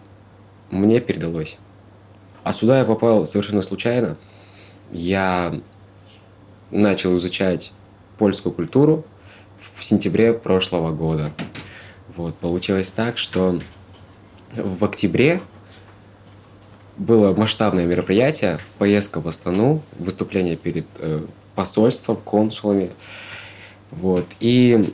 мне 0.72 1.02
передалось. 1.02 1.58
А 2.44 2.54
сюда 2.54 2.80
я 2.80 2.86
попал 2.86 3.26
совершенно 3.26 3.62
случайно. 3.62 4.18
Я 4.92 5.60
начал 6.72 7.16
изучать 7.18 7.74
польскую 8.18 8.54
культуру 8.54 9.06
в 9.58 9.84
сентябре 9.84 10.34
прошлого 10.34 10.92
года. 10.92 11.32
Вот, 12.16 12.36
получилось 12.36 12.92
так, 12.92 13.18
что 13.18 13.60
в 14.56 14.84
октябре 14.84 15.42
было 16.98 17.34
масштабное 17.36 17.86
мероприятие, 17.86 18.60
поездка 18.78 19.20
в 19.20 19.28
Астану, 19.28 19.82
выступление 19.98 20.56
перед 20.56 20.86
э, 21.00 21.26
посольством, 21.56 22.18
консулами. 22.18 22.92
Вот. 24.00 24.26
И 24.40 24.94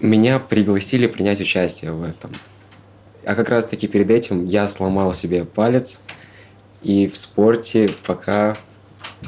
меня 0.00 0.38
пригласили 0.38 1.06
принять 1.06 1.40
участие 1.40 1.92
в 1.92 2.02
этом. 2.02 2.32
А 3.24 3.34
как 3.34 3.48
раз-таки 3.48 3.88
перед 3.88 4.10
этим 4.10 4.44
я 4.46 4.68
сломал 4.68 5.12
себе 5.12 5.44
палец, 5.44 6.02
и 6.82 7.06
в 7.06 7.16
спорте 7.16 7.90
пока 8.06 8.56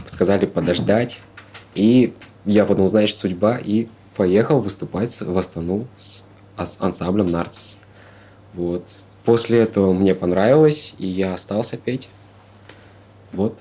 сказали 0.07 0.47
подождать. 0.47 1.21
И 1.75 2.15
я 2.45 2.65
подумал, 2.65 2.89
значит, 2.89 3.17
судьба, 3.17 3.59
и 3.59 3.89
поехал 4.17 4.61
выступать 4.61 5.19
в 5.21 5.37
Астану 5.37 5.87
с 5.97 6.25
ансамблем 6.57 7.31
«Нарцисс». 7.31 7.81
Вот. 8.55 8.95
После 9.25 9.61
этого 9.61 9.93
мне 9.93 10.15
понравилось, 10.15 10.95
и 10.99 11.07
я 11.07 11.35
остался 11.35 11.77
петь. 11.77 12.09
Вот. 13.33 13.59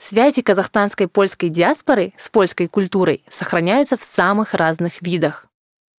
Связи 0.00 0.42
казахстанской 0.42 1.08
польской 1.08 1.48
диаспоры 1.48 2.12
с 2.16 2.28
польской 2.28 2.68
культурой 2.68 3.24
сохраняются 3.30 3.96
в 3.96 4.02
самых 4.02 4.54
разных 4.54 5.02
видах. 5.02 5.46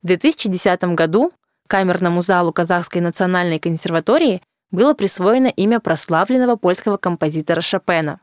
В 0.02 0.08
2010 0.08 0.96
году 0.96 1.34
камерному 1.68 2.22
залу 2.22 2.54
Казахской 2.54 3.02
национальной 3.02 3.60
консерватории 3.60 4.42
было 4.72 4.94
присвоено 4.94 5.48
имя 5.48 5.80
прославленного 5.80 6.56
польского 6.56 6.98
композитора 6.98 7.62
Шопена. 7.62 8.22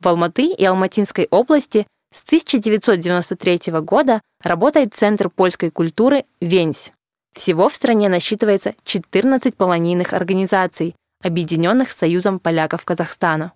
В 0.00 0.08
Алматы 0.08 0.52
и 0.52 0.64
Алматинской 0.64 1.26
области 1.30 1.86
С 2.14 2.22
1993 2.24 3.72
года 3.80 4.20
работает 4.42 4.94
Центр 4.94 5.30
польской 5.30 5.70
культуры 5.70 6.24
«Венсь». 6.40 6.92
Всего 7.32 7.68
в 7.68 7.74
стране 7.74 8.08
насчитывается 8.08 8.74
14 8.84 9.56
полонийных 9.56 10.12
организаций, 10.12 10.94
объединенных 11.22 11.90
Союзом 11.90 12.38
поляков 12.38 12.84
Казахстана. 12.84 13.52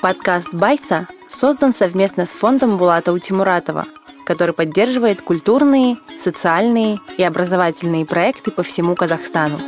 Подкаст 0.00 0.54
«Байса» 0.54 1.08
создан 1.28 1.74
совместно 1.74 2.24
с 2.24 2.30
фондом 2.30 2.78
Булата 2.78 3.12
Утимуратова, 3.12 3.84
который 4.26 4.54
поддерживает 4.54 5.22
культурные, 5.22 5.96
социальные 6.20 7.00
и 7.16 7.24
образовательные 7.24 8.06
проекты 8.06 8.52
по 8.52 8.62
всему 8.62 8.94
Казахстану. 8.94 9.58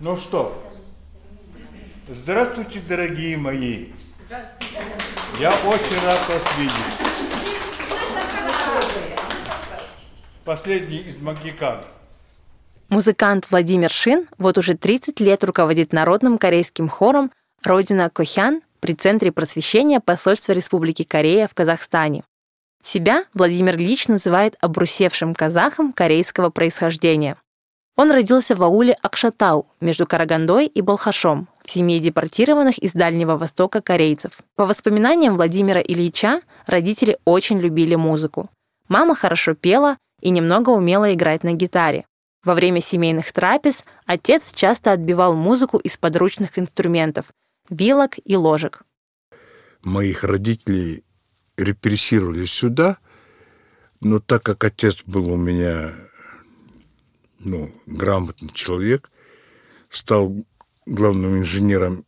Ну 0.00 0.16
что, 0.16 0.62
здравствуйте, 2.08 2.80
дорогие 2.86 3.38
мои. 3.38 3.86
Я 5.38 5.50
очень 5.64 6.04
рад 6.04 6.28
вас 6.28 6.42
видеть. 6.58 6.74
Последний 10.44 10.98
из 10.98 11.22
магикан. 11.22 11.80
Музыкант 12.90 13.46
Владимир 13.52 13.88
Шин 13.88 14.26
вот 14.36 14.58
уже 14.58 14.74
30 14.74 15.20
лет 15.20 15.44
руководит 15.44 15.92
народным 15.92 16.38
корейским 16.38 16.88
хором 16.88 17.30
«Родина 17.62 18.10
Кохян» 18.10 18.62
при 18.80 18.94
Центре 18.94 19.30
просвещения 19.30 20.00
посольства 20.00 20.50
Республики 20.50 21.04
Корея 21.04 21.46
в 21.46 21.54
Казахстане. 21.54 22.24
Себя 22.82 23.26
Владимир 23.32 23.78
Лич 23.78 24.08
называет 24.08 24.56
обрусевшим 24.60 25.36
казахом 25.36 25.92
корейского 25.92 26.50
происхождения. 26.50 27.36
Он 27.96 28.10
родился 28.10 28.56
в 28.56 28.62
ауле 28.64 28.96
Акшатау 29.02 29.68
между 29.80 30.04
Карагандой 30.04 30.66
и 30.66 30.80
Балхашом, 30.80 31.46
в 31.64 31.70
семье 31.70 32.00
депортированных 32.00 32.78
из 32.78 32.90
Дальнего 32.90 33.36
Востока 33.36 33.80
корейцев. 33.80 34.40
По 34.56 34.66
воспоминаниям 34.66 35.36
Владимира 35.36 35.80
Ильича, 35.80 36.40
родители 36.66 37.18
очень 37.24 37.60
любили 37.60 37.94
музыку. 37.94 38.50
Мама 38.88 39.14
хорошо 39.14 39.54
пела 39.54 39.96
и 40.20 40.30
немного 40.30 40.70
умела 40.70 41.14
играть 41.14 41.44
на 41.44 41.52
гитаре. 41.52 42.04
Во 42.42 42.54
время 42.54 42.80
семейных 42.80 43.32
трапез 43.32 43.84
отец 44.06 44.52
часто 44.52 44.92
отбивал 44.92 45.34
музыку 45.34 45.78
из 45.78 45.98
подручных 45.98 46.58
инструментов– 46.58 47.26
вилок 47.70 48.14
и 48.24 48.36
ложек. 48.36 48.82
Моих 49.82 50.24
родителей 50.24 51.04
репрессировали 51.56 52.46
сюда, 52.46 52.98
но 54.00 54.20
так 54.20 54.42
как 54.42 54.64
отец 54.64 55.02
был 55.04 55.30
у 55.30 55.36
меня 55.36 55.92
ну, 57.40 57.70
грамотный 57.86 58.50
человек, 58.52 59.10
стал 59.88 60.34
главным 60.86 61.38
инженером 61.38 62.04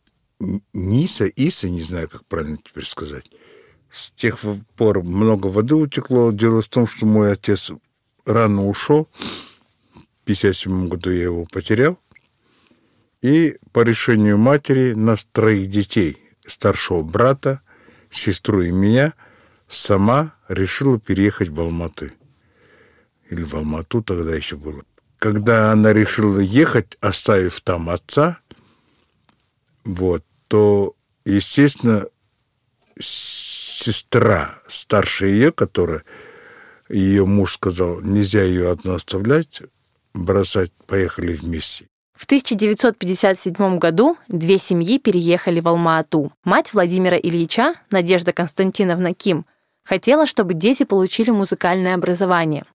НИСа, 0.73 1.27
ИСа, 1.27 1.69
не 1.69 1.81
знаю, 1.81 2.09
как 2.09 2.25
правильно 2.25 2.57
теперь 2.57 2.85
сказать. 2.85 3.29
С 3.91 4.09
тех 4.11 4.39
пор 4.75 5.03
много 5.03 5.47
воды 5.47 5.75
утекло. 5.75 6.31
Дело 6.31 6.61
в 6.61 6.67
том, 6.67 6.87
что 6.87 7.05
мой 7.05 7.31
отец 7.31 7.71
рано 8.25 8.65
ушел. 8.65 9.07
В 10.23 10.31
1957 10.31 10.87
году 10.87 11.11
я 11.11 11.23
его 11.23 11.45
потерял. 11.45 11.99
И 13.21 13.57
по 13.71 13.81
решению 13.81 14.37
матери 14.37 14.93
нас 14.93 15.27
троих 15.31 15.69
детей, 15.69 16.17
старшего 16.45 17.03
брата, 17.03 17.61
сестру 18.09 18.61
и 18.61 18.71
меня, 18.71 19.13
сама 19.67 20.35
решила 20.47 20.99
переехать 20.99 21.49
в 21.49 21.59
Алматы. 21.59 22.13
Или 23.29 23.43
в 23.43 23.53
Алмату 23.53 24.01
тогда 24.01 24.35
еще 24.35 24.57
было 24.57 24.83
когда 25.23 25.71
она 25.71 25.93
решила 25.93 26.41
ехать, 26.41 26.97
оставив 26.99 27.61
там 27.61 27.89
отца, 27.89 28.39
вот, 29.85 30.25
то, 30.49 30.97
естественно, 31.23 32.07
сестра 32.99 34.59
старшая 34.67 35.29
ее, 35.29 35.53
которая 35.53 36.03
ее 36.89 37.25
муж 37.25 37.53
сказал, 37.53 38.01
нельзя 38.01 38.43
ее 38.43 38.69
одну 38.69 38.95
оставлять, 38.95 39.61
бросать, 40.13 40.71
поехали 40.87 41.33
вместе. 41.33 41.87
В 42.13 42.25
1957 42.25 43.79
году 43.79 44.17
две 44.27 44.57
семьи 44.57 44.97
переехали 44.97 45.59
в 45.59 45.67
Алма-Ату. 45.67 46.31
Мать 46.43 46.73
Владимира 46.73 47.17
Ильича, 47.17 47.73
Надежда 47.91 48.31
Константиновна 48.31 49.13
Ким, 49.13 49.45
хотела, 49.83 50.25
чтобы 50.25 50.53
дети 50.53 50.83
получили 50.83 51.31
музыкальное 51.31 51.95
образование. 51.95 52.65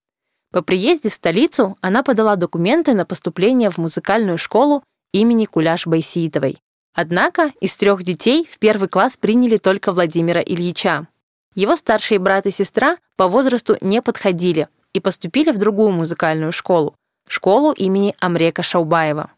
По 0.51 0.61
приезде 0.61 1.09
в 1.09 1.13
столицу 1.13 1.77
она 1.81 2.03
подала 2.03 2.35
документы 2.35 2.93
на 2.93 3.05
поступление 3.05 3.69
в 3.69 3.77
музыкальную 3.77 4.37
школу 4.37 4.83
имени 5.13 5.45
Куляш 5.45 5.87
Байсиитовой. 5.87 6.59
Однако 6.93 7.51
из 7.61 7.75
трех 7.75 8.03
детей 8.03 8.47
в 8.51 8.59
первый 8.59 8.89
класс 8.89 9.15
приняли 9.17 9.57
только 9.57 9.91
Владимира 9.91 10.41
Ильича. 10.41 11.07
Его 11.55 11.75
старшие 11.75 12.19
брат 12.19 12.45
и 12.45 12.51
сестра 12.51 12.97
по 13.15 13.27
возрасту 13.27 13.77
не 13.81 14.01
подходили 14.01 14.67
и 14.93 14.99
поступили 14.99 15.51
в 15.51 15.57
другую 15.57 15.91
музыкальную 15.91 16.51
школу– 16.51 16.95
школу 17.31 17.71
имени 17.71 18.15
Амрека 18.19 18.63
Шаубаева. 18.63 19.31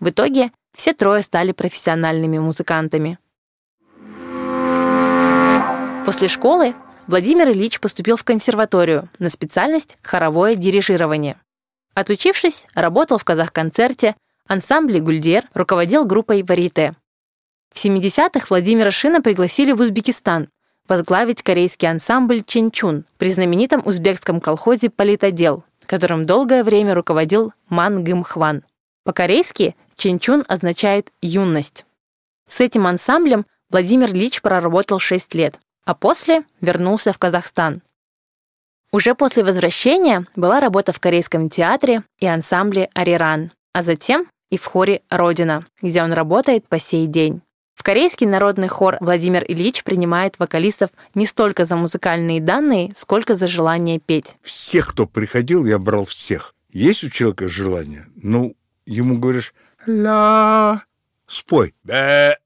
В 0.00 0.10
итоге 0.10 0.50
все 0.74 0.92
трое 0.92 1.22
стали 1.22 1.52
профессиональными 1.52 2.38
музыкантами. 2.38 3.18
После 6.04 6.28
школы 6.28 6.74
Владимир 7.06 7.48
Ильич 7.50 7.80
поступил 7.80 8.16
в 8.16 8.24
консерваторию 8.24 9.08
на 9.18 9.30
специальность 9.30 9.96
хоровое 10.02 10.54
дирижирование. 10.56 11.40
Отучившись, 11.94 12.66
работал 12.74 13.18
в 13.18 13.24
Казахконцерте, 13.24 14.16
ансамбле 14.46 15.00
«Гульдер», 15.00 15.48
руководил 15.54 16.04
группой 16.04 16.42
«Варите». 16.42 16.94
В 17.72 17.82
70-х 17.84 18.46
Владимира 18.50 18.90
Шина 18.90 19.22
пригласили 19.22 19.72
в 19.72 19.80
Узбекистан 19.80 20.48
возглавить 20.88 21.42
корейский 21.42 21.88
ансамбль 21.88 22.42
«Ченчун» 22.44 23.04
при 23.18 23.32
знаменитом 23.32 23.82
узбекском 23.84 24.40
колхозе 24.40 24.90
«Политодел», 24.90 25.64
которым 25.86 26.24
долгое 26.24 26.64
время 26.64 26.94
руководил 26.94 27.52
Ман 27.68 28.04
Гым 28.04 28.24
Хван. 28.24 28.62
По-корейски 29.04 29.76
«Ченчун» 29.96 30.44
означает 30.48 31.12
«юность». 31.22 31.84
С 32.48 32.60
этим 32.60 32.86
ансамблем 32.86 33.46
Владимир 33.70 34.12
Лич 34.12 34.40
проработал 34.42 34.98
6 34.98 35.34
лет 35.34 35.58
а 35.86 35.94
после 35.94 36.44
вернулся 36.60 37.12
в 37.12 37.18
Казахстан. 37.18 37.80
Уже 38.92 39.14
после 39.14 39.44
возвращения 39.44 40.26
была 40.34 40.60
работа 40.60 40.92
в 40.92 41.00
Корейском 41.00 41.48
театре 41.48 42.02
и 42.18 42.26
ансамбле 42.26 42.90
«Ариран», 42.92 43.52
а 43.72 43.82
затем 43.82 44.26
и 44.50 44.58
в 44.58 44.66
хоре 44.66 45.02
«Родина», 45.08 45.66
где 45.80 46.02
он 46.02 46.12
работает 46.12 46.68
по 46.68 46.78
сей 46.78 47.06
день. 47.06 47.40
В 47.76 47.84
корейский 47.84 48.26
народный 48.26 48.66
хор 48.66 48.96
Владимир 49.00 49.44
Ильич 49.46 49.84
принимает 49.84 50.40
вокалистов 50.40 50.90
не 51.14 51.26
столько 51.26 51.64
за 51.64 51.76
музыкальные 51.76 52.40
данные, 52.40 52.92
сколько 52.96 53.36
за 53.36 53.46
желание 53.46 54.00
петь. 54.00 54.34
Всех, 54.42 54.88
кто 54.88 55.06
приходил, 55.06 55.64
я 55.64 55.78
брал 55.78 56.04
всех. 56.04 56.56
Есть 56.72 57.04
у 57.04 57.10
человека 57.10 57.46
желание? 57.46 58.06
Ну, 58.16 58.56
ему 58.84 59.18
говоришь 59.18 59.54
«ла», 59.86 60.82
спой. 61.28 61.74
Бэ. 61.84 62.36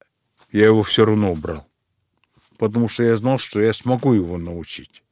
Я 0.53 0.66
его 0.66 0.83
все 0.83 1.07
равно 1.07 1.35
брал 1.35 1.71
потому 2.61 2.88
что 2.88 3.03
я 3.03 3.16
знал, 3.16 3.38
что 3.38 3.59
я 3.59 3.73
смогу 3.73 4.12
его 4.12 4.37
научить. 4.37 5.03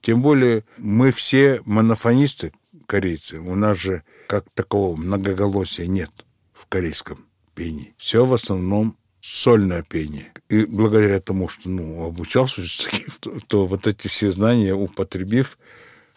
Тем 0.00 0.22
более 0.22 0.64
мы 0.78 1.10
все 1.10 1.60
монофонисты, 1.64 2.52
корейцы. 2.86 3.40
У 3.40 3.56
нас 3.56 3.76
же 3.76 4.04
как 4.28 4.48
такого 4.54 4.94
многоголосия 4.94 5.88
нет 5.88 6.12
в 6.52 6.66
корейском 6.66 7.26
пении. 7.56 7.92
Все 7.98 8.24
в 8.24 8.32
основном 8.32 8.96
сольное 9.22 9.82
пение. 9.82 10.32
И 10.48 10.66
благодаря 10.66 11.20
тому, 11.20 11.48
что 11.48 11.68
ну, 11.70 12.04
обучался 12.04 12.60
то, 13.20 13.38
то 13.46 13.66
вот 13.66 13.86
эти 13.86 14.08
все 14.08 14.30
знания, 14.32 14.74
употребив, 14.74 15.58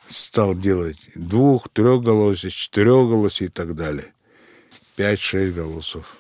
стал 0.08 0.56
делать 0.56 0.98
двух, 1.14 1.70
трехголосие, 1.70 2.50
четырехголосие 2.50 3.48
и 3.48 3.52
так 3.52 3.76
далее. 3.76 4.12
Пять-шесть 4.96 5.56
голосов. 5.56 6.18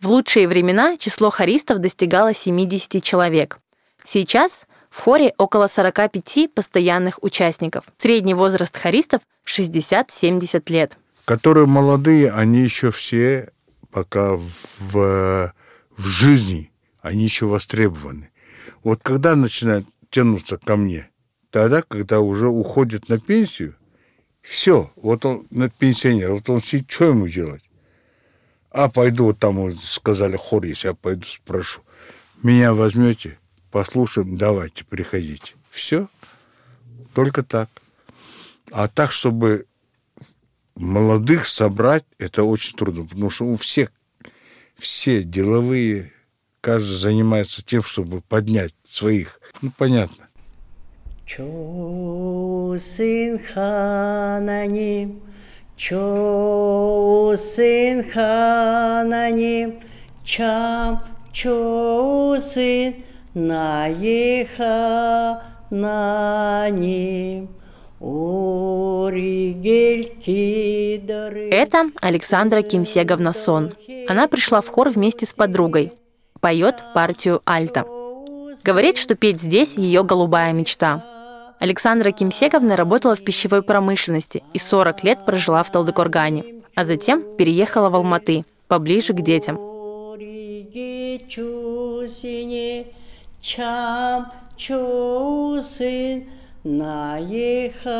В 0.00 0.08
лучшие 0.08 0.48
времена 0.48 0.96
число 0.98 1.30
хористов 1.30 1.78
достигало 1.78 2.34
70 2.34 3.02
человек. 3.02 3.60
Сейчас 4.04 4.64
в 4.90 4.98
хоре 4.98 5.34
около 5.38 5.68
45 5.68 6.52
постоянных 6.52 7.22
участников. 7.22 7.84
Средний 7.98 8.34
возраст 8.34 8.76
хористов 8.76 9.22
60-70 9.46 10.72
лет. 10.72 10.98
Которые 11.24 11.66
молодые, 11.66 12.32
они 12.32 12.60
еще 12.60 12.90
все 12.90 13.50
пока 13.92 14.36
в, 14.36 15.52
в 16.00 16.06
жизни, 16.06 16.70
они 17.00 17.24
еще 17.24 17.46
востребованы. 17.46 18.30
Вот 18.82 19.00
когда 19.02 19.36
начинают 19.36 19.86
тянуться 20.10 20.56
ко 20.56 20.76
мне, 20.76 21.10
тогда, 21.50 21.82
когда 21.82 22.20
уже 22.20 22.48
уходит 22.48 23.08
на 23.08 23.18
пенсию, 23.18 23.76
все, 24.40 24.90
вот 24.96 25.26
он 25.26 25.46
на 25.50 25.68
пенсионер, 25.68 26.32
вот 26.32 26.48
он 26.48 26.62
сидит, 26.62 26.90
что 26.90 27.06
ему 27.06 27.28
делать? 27.28 27.62
А 28.70 28.88
пойду, 28.88 29.26
вот 29.26 29.38
там 29.38 29.76
сказали 29.78 30.36
хор, 30.36 30.64
если 30.64 30.88
я 30.88 30.94
пойду 30.94 31.26
спрошу, 31.26 31.82
меня 32.42 32.72
возьмете? 32.72 33.38
послушаем, 33.70 34.36
давайте, 34.36 34.84
приходите. 34.84 35.54
Все. 35.70 36.08
Только 37.14 37.42
так. 37.42 37.68
А 38.70 38.88
так, 38.88 39.12
чтобы 39.12 39.66
молодых 40.74 41.46
собрать, 41.46 42.04
это 42.18 42.42
очень 42.44 42.76
трудно, 42.76 43.04
потому 43.04 43.30
что 43.30 43.44
у 43.44 43.56
всех 43.56 43.92
все 44.80 45.22
деловые, 45.22 46.12
каждый 46.60 46.96
занимается 46.96 47.64
тем, 47.64 47.82
чтобы 47.82 48.20
поднять 48.22 48.74
своих. 48.84 49.40
Ну, 49.62 49.70
понятно. 49.76 50.26
Чо 51.26 52.76
сын 52.78 53.38
хананим, 53.38 55.22
чо 55.76 57.34
сын 57.36 58.02
хананим, 58.10 59.80
чам 60.24 61.04
чо 61.32 62.36
сын 62.40 62.96
наеха 63.34 64.80
на 65.70 66.68
ним. 66.70 67.48
Это 68.00 69.10
Александра 72.00 72.62
Кимсеговна 72.62 73.34
Сон. 73.34 73.74
Она 74.08 74.26
пришла 74.26 74.62
в 74.62 74.68
хор 74.68 74.88
вместе 74.88 75.26
с 75.26 75.34
подругой. 75.34 75.92
Поет 76.40 76.82
партию 76.94 77.42
альта. 77.44 77.84
Говорит, 78.64 78.96
что 78.96 79.16
петь 79.16 79.42
здесь 79.42 79.76
ее 79.76 80.02
голубая 80.02 80.54
мечта. 80.54 81.04
Александра 81.58 82.10
Кимсеговна 82.10 82.74
работала 82.74 83.14
в 83.14 83.22
пищевой 83.22 83.62
промышленности 83.62 84.42
и 84.54 84.58
40 84.58 85.04
лет 85.04 85.26
прожила 85.26 85.62
в 85.62 85.70
Талдыкургане, 85.70 86.62
а 86.74 86.86
затем 86.86 87.36
переехала 87.36 87.90
в 87.90 87.96
Алматы, 87.96 88.46
поближе 88.66 89.12
к 89.12 89.20
детям. 89.20 89.58
чам 93.42 94.32
чусын 94.56 96.24
наеха 96.64 97.94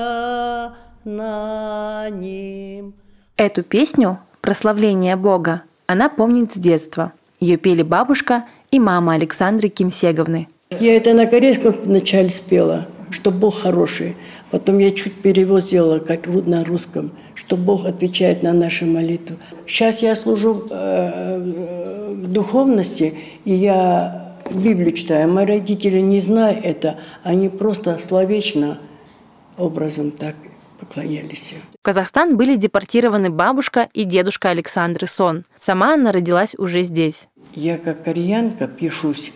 на 1.05 2.09
ним. 2.11 2.95
Эту 3.37 3.63
песню 3.63 4.19
«Прославление 4.41 5.17
Бога» 5.17 5.63
она 5.87 6.09
помнит 6.09 6.53
с 6.55 6.59
детства. 6.59 7.13
Ее 7.41 7.57
пели 7.57 7.83
бабушка 7.83 8.45
и 8.71 8.79
мама 8.79 9.15
Александры 9.15 9.69
Кимсеговны. 9.69 10.49
Я 10.79 10.97
это 10.97 11.15
на 11.15 11.27
корейском 11.27 11.75
вначале 11.85 12.29
спела, 12.29 12.87
что 13.11 13.31
Бог 13.33 13.59
хороший. 13.59 14.15
Потом 14.51 14.79
я 14.79 14.91
чуть 14.93 15.15
перевод 15.15 15.65
сделала, 15.65 15.99
как 15.99 16.27
на 16.27 16.65
русском, 16.65 17.13
что 17.35 17.57
Бог 17.57 17.87
отвечает 17.87 18.43
на 18.43 18.53
наши 18.53 18.85
молитвы. 18.85 19.37
Сейчас 19.67 20.03
я 20.03 20.15
служу 20.15 20.67
э, 20.71 20.75
э, 20.75 22.15
в 22.15 22.33
духовности, 22.33 23.15
и 23.45 23.55
я 23.55 24.20
Библию 24.55 24.93
читаю. 24.93 25.31
Мои 25.33 25.47
родители 25.47 25.99
не 25.99 26.21
знают 26.21 26.65
это, 26.65 26.99
они 27.23 27.49
просто 27.49 27.99
словечно 27.99 28.79
образом 29.57 30.11
так 30.11 30.35
поклонялись. 30.79 31.55
В 31.79 31.83
Казахстан 31.83 32.37
были 32.37 32.57
депортированы 32.57 33.31
бабушка 33.31 33.89
и 33.93 34.05
дедушка 34.05 34.51
Александры 34.51 35.07
Сон. 35.07 35.45
Сама 35.63 35.95
она 35.95 36.13
родилась 36.13 36.55
уже 36.57 36.83
здесь. 36.83 37.29
Я 37.55 37.79
как 37.79 38.05
кореянка 38.05 38.67
пишусь 38.67 39.33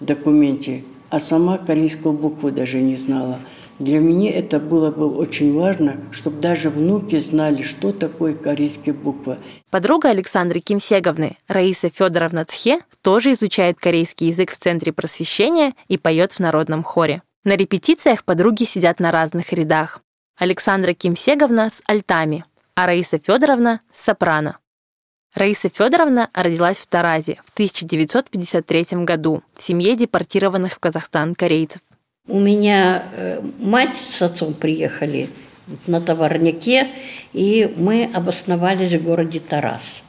в 0.00 0.04
документе, 0.04 0.82
а 1.10 1.20
сама 1.20 1.58
корейскую 1.58 2.12
букву 2.14 2.50
даже 2.50 2.80
не 2.80 2.96
знала. 2.96 3.38
Для 3.82 3.98
меня 3.98 4.32
это 4.32 4.60
было 4.60 4.92
бы 4.92 5.12
очень 5.12 5.58
важно, 5.58 5.96
чтобы 6.12 6.40
даже 6.40 6.70
внуки 6.70 7.18
знали, 7.18 7.62
что 7.62 7.92
такое 7.92 8.32
корейские 8.32 8.94
буквы. 8.94 9.38
Подруга 9.70 10.10
Александры 10.10 10.60
Кимсеговны, 10.60 11.36
Раиса 11.48 11.90
Федоровна 11.90 12.44
Цхе, 12.44 12.82
тоже 13.00 13.32
изучает 13.32 13.80
корейский 13.80 14.28
язык 14.28 14.52
в 14.52 14.56
Центре 14.56 14.92
просвещения 14.92 15.74
и 15.88 15.98
поет 15.98 16.30
в 16.30 16.38
народном 16.38 16.84
хоре. 16.84 17.22
На 17.42 17.56
репетициях 17.56 18.22
подруги 18.22 18.62
сидят 18.62 19.00
на 19.00 19.10
разных 19.10 19.52
рядах. 19.52 20.00
Александра 20.38 20.92
Кимсеговна 20.92 21.68
с 21.68 21.82
альтами, 21.84 22.44
а 22.76 22.86
Раиса 22.86 23.18
Федоровна 23.18 23.80
с 23.92 24.04
сопрано. 24.04 24.58
Раиса 25.34 25.68
Федоровна 25.70 26.30
родилась 26.34 26.78
в 26.78 26.86
Таразе 26.86 27.40
в 27.44 27.50
1953 27.50 29.04
году 29.04 29.42
в 29.56 29.62
семье 29.62 29.96
депортированных 29.96 30.74
в 30.74 30.78
Казахстан 30.78 31.34
корейцев. 31.34 31.80
У 32.28 32.38
меня 32.38 33.02
э, 33.16 33.40
мать 33.58 33.96
с 34.12 34.22
отцом 34.22 34.54
приехали 34.54 35.28
на 35.88 36.00
товарняке, 36.00 36.86
и 37.32 37.74
мы 37.76 38.08
обосновались 38.14 38.92
в 38.92 39.02
городе 39.02 39.40
Тарас. 39.40 40.04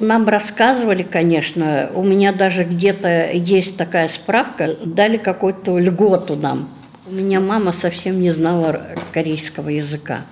Нам 0.00 0.26
рассказывали, 0.26 1.02
конечно, 1.02 1.90
у 1.94 2.02
меня 2.02 2.32
даже 2.32 2.64
где-то 2.64 3.32
есть 3.32 3.76
такая 3.76 4.08
справка, 4.08 4.76
дали 4.82 5.18
какую-то 5.18 5.78
льготу 5.78 6.36
нам. 6.36 6.70
У 7.06 7.12
меня 7.12 7.40
мама 7.40 7.74
совсем 7.74 8.18
не 8.18 8.30
знала 8.30 8.86
корейского 9.12 9.68
языка. 9.68 10.22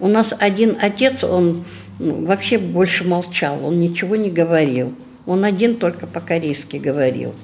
У 0.00 0.08
нас 0.08 0.32
один 0.38 0.78
отец, 0.80 1.22
он 1.22 1.64
ну, 1.98 2.24
вообще 2.24 2.56
больше 2.56 3.04
молчал, 3.04 3.62
он 3.62 3.78
ничего 3.78 4.16
не 4.16 4.30
говорил. 4.30 4.94
Он 5.26 5.44
один 5.44 5.74
только 5.74 6.06
по-корейски 6.06 6.78
говорил. 6.78 7.34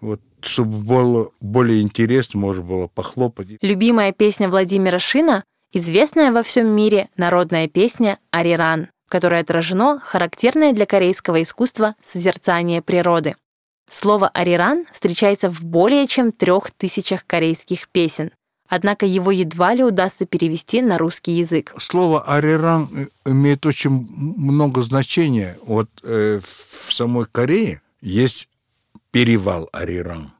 вот, 0.00 0.20
чтобы 0.40 0.78
было 0.78 1.30
более 1.40 1.80
интересно, 1.82 2.40
можно 2.40 2.62
было 2.62 2.86
похлопать. 2.86 3.48
Любимая 3.62 4.12
песня 4.12 4.48
Владимира 4.48 4.98
Шина– 4.98 5.44
известная 5.72 6.32
во 6.32 6.42
всем 6.42 6.68
мире 6.68 7.08
народная 7.16 7.68
песня 7.68 8.18
«Ариран», 8.30 8.88
в 9.06 9.10
которой 9.10 9.40
отражено 9.40 10.00
характерное 10.00 10.72
для 10.72 10.86
корейского 10.86 11.42
искусства 11.42 11.94
созерцание 12.04 12.82
природы. 12.82 13.36
Слово 13.92 14.28
«ариран» 14.28 14.86
встречается 14.92 15.50
в 15.50 15.62
более 15.62 16.06
чем 16.06 16.32
трех 16.32 16.70
тысячах 16.70 17.26
корейских 17.26 17.88
песен, 17.88 18.32
однако 18.72 19.04
его 19.04 19.30
едва 19.30 19.74
ли 19.74 19.84
удастся 19.84 20.24
перевести 20.24 20.80
на 20.80 20.96
русский 20.96 21.32
язык. 21.32 21.74
Слово 21.76 22.22
«ариран» 22.22 22.88
имеет 23.26 23.66
очень 23.66 23.90
много 23.90 24.80
значения. 24.80 25.58
Вот 25.66 25.90
э, 26.02 26.40
в 26.42 26.90
самой 26.90 27.26
Корее 27.30 27.82
есть 28.00 28.48
перевал 29.10 29.68
Ариран, 29.72 30.32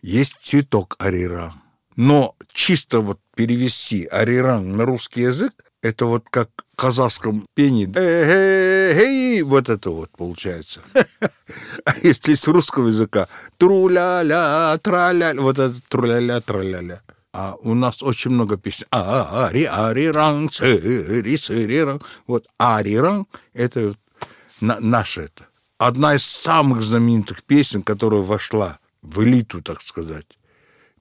есть 0.00 0.38
цветок 0.40 0.96
Ариран. 0.98 1.60
Но 1.94 2.36
чисто 2.54 3.00
вот 3.00 3.20
перевести 3.36 4.06
Ариран 4.06 4.78
на 4.78 4.86
русский 4.86 5.20
язык, 5.20 5.52
это 5.82 6.06
вот 6.06 6.26
как 6.30 6.50
в 6.72 6.76
казахском 6.76 7.46
пении. 7.54 7.86
Вот 9.42 9.68
это 9.68 9.90
вот 9.90 10.10
получается. 10.10 10.80
А 11.84 11.94
если 12.02 12.34
с 12.34 12.46
русского 12.46 12.88
языка 12.88 13.26
тру-ля-ля, 13.56 14.78
тра-ля, 14.78 15.34
вот 15.36 15.58
это 15.58 15.74
тру-ля-ля, 15.88 16.40
тра-ля-ля. 16.40 17.02
А 17.32 17.56
у 17.62 17.74
нас 17.74 18.02
очень 18.02 18.30
много 18.30 18.56
песен. 18.56 18.86
Ари, 18.90 19.64
ари, 19.64 20.06
ран, 20.06 20.48
цири, 20.50 21.36
цири, 21.36 21.78
ран. 21.78 22.00
Вот 22.26 22.46
ари, 22.58 22.94
ран, 22.94 23.26
это 23.52 23.94
на, 24.60 24.78
наше 24.80 25.22
это. 25.22 25.48
Одна 25.78 26.14
из 26.14 26.24
самых 26.24 26.82
знаменитых 26.82 27.42
песен, 27.42 27.82
которая 27.82 28.20
вошла 28.20 28.78
в 29.02 29.22
элиту, 29.24 29.62
так 29.62 29.82
сказать. 29.82 30.38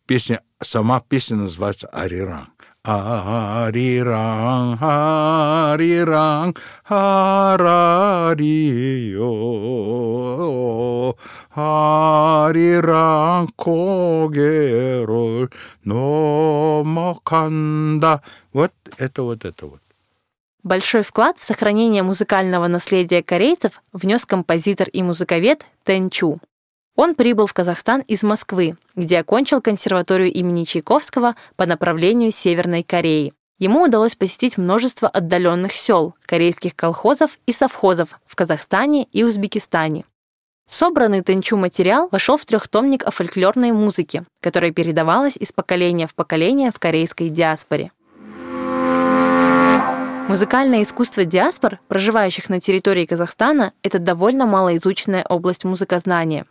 Песня, 0.06 0.42
сама 0.62 1.02
песня 1.02 1.38
называется 1.38 1.88
«Ариран». 1.88 2.48
Ариранг, 2.84 4.80
ариранг, 4.82 6.62
арарио, 6.88 7.76
ариранг, 11.54 13.52
когероль, 13.58 15.50
номоканда. 15.84 17.02
Вот 18.54 18.72
это 18.98 19.24
вот 19.24 19.44
это 19.44 19.66
вот. 19.66 19.82
Большой 20.64 21.04
вклад 21.04 21.38
в 21.38 21.44
сохранение 21.44 22.04
музыкального 22.04 22.68
наследия 22.68 23.22
корейцев 23.22 23.82
внес 23.92 24.26
композитор 24.26 24.88
и 24.88 25.04
музыковед 25.04 25.66
Тэн 25.84 26.10
Чу. 26.10 26.40
Он 27.02 27.16
прибыл 27.16 27.48
в 27.48 27.54
Казахстан 27.54 28.02
из 28.02 28.24
Москвы, 28.24 28.76
где 28.94 29.20
окончил 29.20 29.62
консерваторию 29.62 30.34
имени 30.34 30.66
Чайковского 30.66 31.38
по 31.56 31.66
направлению 31.66 32.30
Северной 32.30 32.84
Кореи. 32.84 33.32
Ему 33.58 33.84
удалось 33.84 34.16
посетить 34.16 34.58
множество 34.58 35.08
отдаленных 35.08 35.72
сел, 35.72 36.16
корейских 36.26 36.76
колхозов 36.76 37.40
и 37.46 37.54
совхозов 37.54 38.20
в 38.26 38.36
Казахстане 38.36 39.06
и 39.14 39.24
Узбекистане. 39.24 40.04
Собранный 40.70 41.24
Тенчу 41.24 41.56
материал 41.56 42.10
вошел 42.12 42.36
в 42.36 42.44
трехтомник 42.44 43.08
о 43.08 43.12
фольклорной 43.12 43.72
музыке, 43.72 44.26
которая 44.42 44.72
передавалась 44.72 45.38
из 45.38 45.54
поколения 45.54 46.06
в 46.06 46.14
поколение 46.14 46.70
в 46.70 46.80
корейской 46.80 47.30
диаспоре. 47.30 47.94
Музыкальное 50.28 50.84
искусство 50.84 51.24
диаспор, 51.24 51.80
проживающих 51.88 52.50
на 52.50 52.60
территории 52.60 53.06
Казахстана, 53.06 53.72
это 53.84 54.00
довольно 54.00 54.46
малоизученная 54.46 55.24
область 55.24 55.64
музыкознания. 55.64 56.46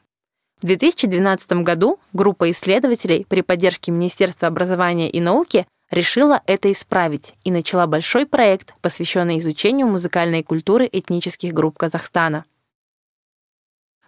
В 0.60 0.66
2012 0.66 1.52
году 1.62 2.00
группа 2.12 2.50
исследователей 2.50 3.24
при 3.28 3.42
поддержке 3.42 3.92
Министерства 3.92 4.48
образования 4.48 5.08
и 5.08 5.20
науки 5.20 5.66
решила 5.90 6.42
это 6.46 6.72
исправить 6.72 7.36
и 7.44 7.52
начала 7.52 7.86
большой 7.86 8.26
проект, 8.26 8.74
посвященный 8.80 9.38
изучению 9.38 9.86
музыкальной 9.86 10.42
культуры 10.42 10.88
этнических 10.90 11.54
групп 11.54 11.78
Казахстана. 11.78 12.44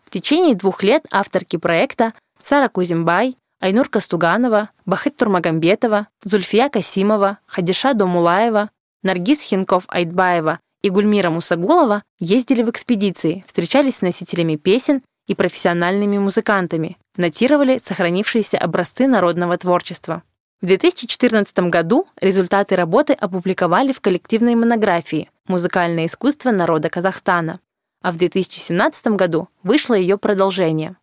В 0.05 0.11
течение 0.11 0.57
двух 0.57 0.83
лет 0.83 1.07
авторки 1.13 1.57
проекта 1.57 2.15
Сара 2.43 2.69
Кузимбай, 2.69 3.37
Айнур 3.61 3.89
Кастуганова, 3.89 4.71
Бахыт 4.87 5.17
Турмагамбетова, 5.17 6.09
Зульфия 6.25 6.69
Касимова, 6.69 7.39
Хадиша 7.47 7.95
Домулаева, 7.95 8.71
Наргиз 9.05 9.41
Хинков-Айтбаева 9.43 10.59
и 10.83 10.91
Гульмира 10.91 11.31
Мусагулова 11.31 12.03
ездили 12.19 12.65
в 12.65 12.71
экспедиции, 12.71 13.45
встречались 13.47 13.97
с 13.97 14.01
носителями 14.01 14.57
песен 14.57 15.03
и 15.27 15.35
профессиональными 15.35 16.19
музыкантами, 16.19 16.97
нотировали 17.17 17.79
сохранившиеся 17.79 18.59
образцы 18.59 19.07
народного 19.07 19.57
творчества. 19.59 20.23
В 20.61 20.67
2014 20.67 21.59
году 21.71 22.07
результаты 22.21 22.77
работы 22.77 23.15
опубликовали 23.15 23.93
в 23.93 24.01
коллективной 24.01 24.55
монографии 24.55 25.31
«Музыкальное 25.47 26.07
искусство 26.07 26.51
народа 26.51 26.91
Казахстана», 26.91 27.61
а 28.03 28.13
в 28.13 28.17
2017 28.17 29.07
году 29.09 29.49
вышло 29.63 29.95
ее 29.95 30.19
продолжение. 30.19 30.97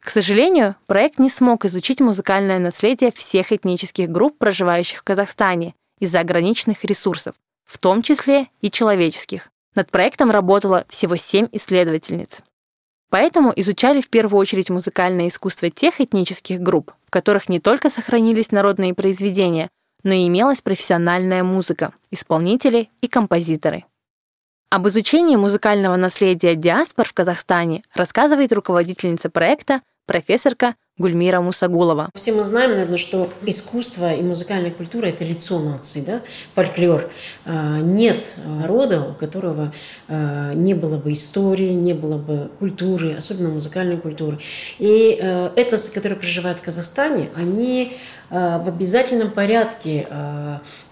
К 0.00 0.10
сожалению, 0.10 0.76
проект 0.86 1.18
не 1.18 1.30
смог 1.30 1.66
изучить 1.66 2.00
музыкальное 2.00 2.58
наследие 2.58 3.12
всех 3.12 3.52
этнических 3.52 4.08
групп, 4.08 4.38
проживающих 4.38 5.00
в 5.00 5.04
Казахстане, 5.04 5.74
из-за 5.98 6.20
ограниченных 6.20 6.84
ресурсов, 6.84 7.34
в 7.64 7.78
том 7.78 8.02
числе 8.02 8.48
и 8.60 8.70
человеческих. 8.70 9.50
Над 9.74 9.90
проектом 9.90 10.30
работало 10.30 10.84
всего 10.88 11.16
семь 11.16 11.48
исследовательниц. 11.52 12.40
Поэтому 13.10 13.52
изучали 13.56 14.00
в 14.00 14.08
первую 14.08 14.40
очередь 14.40 14.70
музыкальное 14.70 15.28
искусство 15.28 15.68
тех 15.68 16.00
этнических 16.00 16.60
групп, 16.60 16.92
в 17.06 17.10
которых 17.10 17.48
не 17.48 17.60
только 17.60 17.90
сохранились 17.90 18.52
народные 18.52 18.94
произведения, 18.94 19.68
но 20.04 20.12
и 20.14 20.26
имелась 20.26 20.62
профессиональная 20.62 21.42
музыка, 21.42 21.92
исполнители 22.10 22.88
и 23.02 23.08
композиторы. 23.08 23.84
Об 24.70 24.86
изучении 24.86 25.34
музыкального 25.34 25.96
наследия 25.96 26.54
диаспор 26.54 27.08
в 27.08 27.12
Казахстане 27.12 27.82
рассказывает 27.92 28.52
руководительница 28.52 29.28
проекта 29.28 29.82
профессорка 30.06 30.76
Гульмира 31.00 31.40
Мусагулова. 31.40 32.10
Все 32.14 32.30
мы 32.32 32.44
знаем, 32.44 32.72
наверное, 32.72 32.98
что 32.98 33.30
искусство 33.46 34.12
и 34.12 34.20
музыкальная 34.20 34.70
культура– 34.70 35.06
это 35.06 35.24
лицо 35.24 35.58
нации, 35.58 36.02
да? 36.02 36.20
фольклор. 36.52 37.08
А, 37.46 37.78
нет 37.80 38.30
народа, 38.44 39.00
у 39.00 39.14
которого 39.14 39.72
а, 40.08 40.52
не 40.52 40.74
было 40.74 40.98
бы 40.98 41.12
истории, 41.12 41.72
не 41.72 41.94
было 41.94 42.18
бы 42.18 42.50
культуры, 42.58 43.14
особенно 43.14 43.48
музыкальной 43.48 43.96
культуры. 43.96 44.40
И 44.78 45.18
э, 45.18 45.50
этносы, 45.56 45.90
которые 45.92 46.18
проживают 46.18 46.58
в 46.58 46.62
Казахстане, 46.62 47.30
они 47.34 47.96
а, 47.96 48.19
в 48.30 48.68
обязательном 48.68 49.32
порядке, 49.32 50.08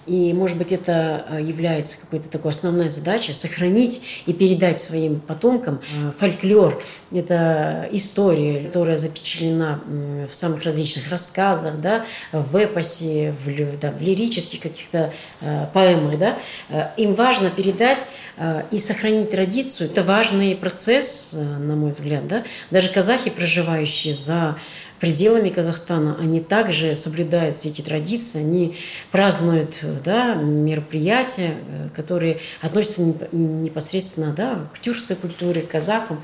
и, 0.06 0.32
может 0.32 0.56
быть, 0.56 0.72
это 0.72 1.26
является 1.38 2.00
какой-то 2.00 2.28
такой 2.28 2.50
основной 2.50 2.88
задачей, 2.90 3.32
сохранить 3.32 4.02
и 4.26 4.32
передать 4.32 4.80
своим 4.80 5.20
потомкам 5.20 5.80
фольклор. 6.18 6.82
Это 7.12 7.88
история, 7.92 8.64
которая 8.64 8.96
запечатлена 8.96 9.80
в 10.28 10.32
самых 10.32 10.62
различных 10.62 11.10
рассказах, 11.10 11.80
да, 11.80 12.06
в 12.32 12.56
эпосе, 12.56 13.34
в, 13.38 13.78
да, 13.78 13.90
в 13.90 14.00
лирических 14.00 14.60
каких-то 14.60 15.12
э, 15.40 15.66
поэмах. 15.72 16.18
Да. 16.18 16.38
Э, 16.68 16.88
им 16.96 17.14
важно 17.14 17.50
передать 17.50 18.06
э, 18.36 18.62
и 18.70 18.78
сохранить 18.78 19.30
традицию. 19.30 19.90
Это 19.90 20.02
важный 20.02 20.54
процесс, 20.56 21.34
э, 21.34 21.42
на 21.42 21.76
мой 21.76 21.92
взгляд. 21.92 22.26
Да. 22.26 22.44
Даже 22.70 22.88
казахи, 22.88 23.30
проживающие 23.30 24.14
за 24.14 24.58
пределами 25.00 25.50
Казахстана, 25.50 26.16
они 26.20 26.40
также 26.40 26.96
соблюдают 26.96 27.56
все 27.56 27.68
эти 27.68 27.82
традиции, 27.82 28.40
они 28.40 28.76
празднуют 29.10 29.80
да, 30.04 30.34
мероприятия, 30.34 31.56
э, 31.68 31.88
которые 31.94 32.40
относятся 32.60 33.02
непосредственно 33.32 34.32
да, 34.32 34.68
к 34.74 34.80
тюркской 34.80 35.16
культуре, 35.16 35.62
к 35.62 35.68
казахам. 35.68 36.22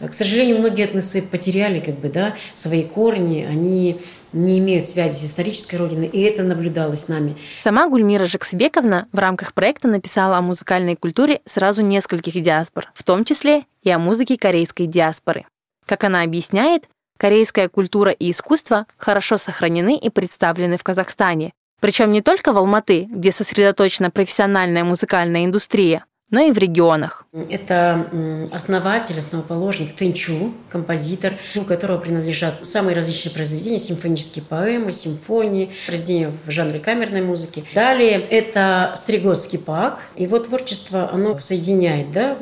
К 0.00 0.12
сожалению, 0.12 0.58
многие 0.58 0.84
этносы 0.84 1.22
потеряли 1.22 1.78
как 1.78 1.94
бы, 2.00 2.08
да, 2.08 2.34
свои 2.54 2.82
корни, 2.82 3.46
они 3.48 4.00
не 4.32 4.58
имеют 4.58 4.88
связи 4.88 5.14
с 5.14 5.24
исторической 5.24 5.76
родиной, 5.76 6.08
и 6.08 6.20
это 6.22 6.42
наблюдалось 6.42 7.06
нами. 7.06 7.36
Сама 7.62 7.88
Гульмира 7.88 8.26
Жаксбековна 8.26 9.06
в 9.12 9.18
рамках 9.18 9.54
проекта 9.54 9.86
написала 9.86 10.38
о 10.38 10.42
музыкальной 10.42 10.96
культуре 10.96 11.40
сразу 11.46 11.82
нескольких 11.82 12.42
диаспор, 12.42 12.90
в 12.94 13.04
том 13.04 13.24
числе 13.24 13.62
и 13.82 13.90
о 13.90 14.00
музыке 14.00 14.36
корейской 14.36 14.86
диаспоры. 14.86 15.46
Как 15.86 16.02
она 16.02 16.22
объясняет, 16.22 16.88
корейская 17.22 17.68
культура 17.68 18.10
и 18.10 18.32
искусство 18.32 18.84
хорошо 18.96 19.38
сохранены 19.38 19.96
и 19.96 20.10
представлены 20.10 20.76
в 20.76 20.82
Казахстане. 20.82 21.52
Причем 21.78 22.10
не 22.10 22.20
только 22.20 22.52
в 22.52 22.58
Алматы, 22.58 23.06
где 23.08 23.30
сосредоточена 23.30 24.10
профессиональная 24.10 24.82
музыкальная 24.82 25.44
индустрия, 25.44 26.04
но 26.32 26.40
и 26.40 26.50
в 26.50 26.58
регионах. 26.58 27.24
Это 27.48 28.08
основатель, 28.50 29.18
основоположник 29.18 29.94
Тенчу, 29.94 30.52
композитор, 30.70 31.34
у 31.54 31.60
которого 31.60 31.98
принадлежат 31.98 32.66
самые 32.66 32.96
различные 32.96 33.32
произведения, 33.32 33.78
симфонические 33.78 34.44
поэмы, 34.44 34.90
симфонии, 34.92 35.72
произведения 35.86 36.32
в 36.44 36.50
жанре 36.50 36.80
камерной 36.80 37.22
музыки. 37.22 37.64
Далее 37.74 38.18
это 38.18 38.94
Стригоцкий 38.96 39.58
пак. 39.58 40.00
Его 40.16 40.38
творчество, 40.38 41.10
оно 41.12 41.38
соединяет 41.38 42.10
да, 42.12 42.38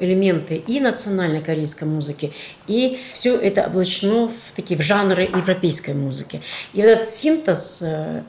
элементы 0.00 0.56
и 0.56 0.80
национальной 0.80 1.40
корейской 1.40 1.84
музыки, 1.84 2.32
и 2.66 2.98
все 3.12 3.36
это 3.36 3.66
облачено 3.66 4.28
в 4.28 4.52
такие 4.56 4.78
в 4.78 4.82
жанры 4.82 5.22
европейской 5.22 5.94
музыки. 5.94 6.42
И 6.72 6.82
вот 6.82 6.88
этот 6.88 7.08
синтез 7.08 7.80
э, 7.82 8.22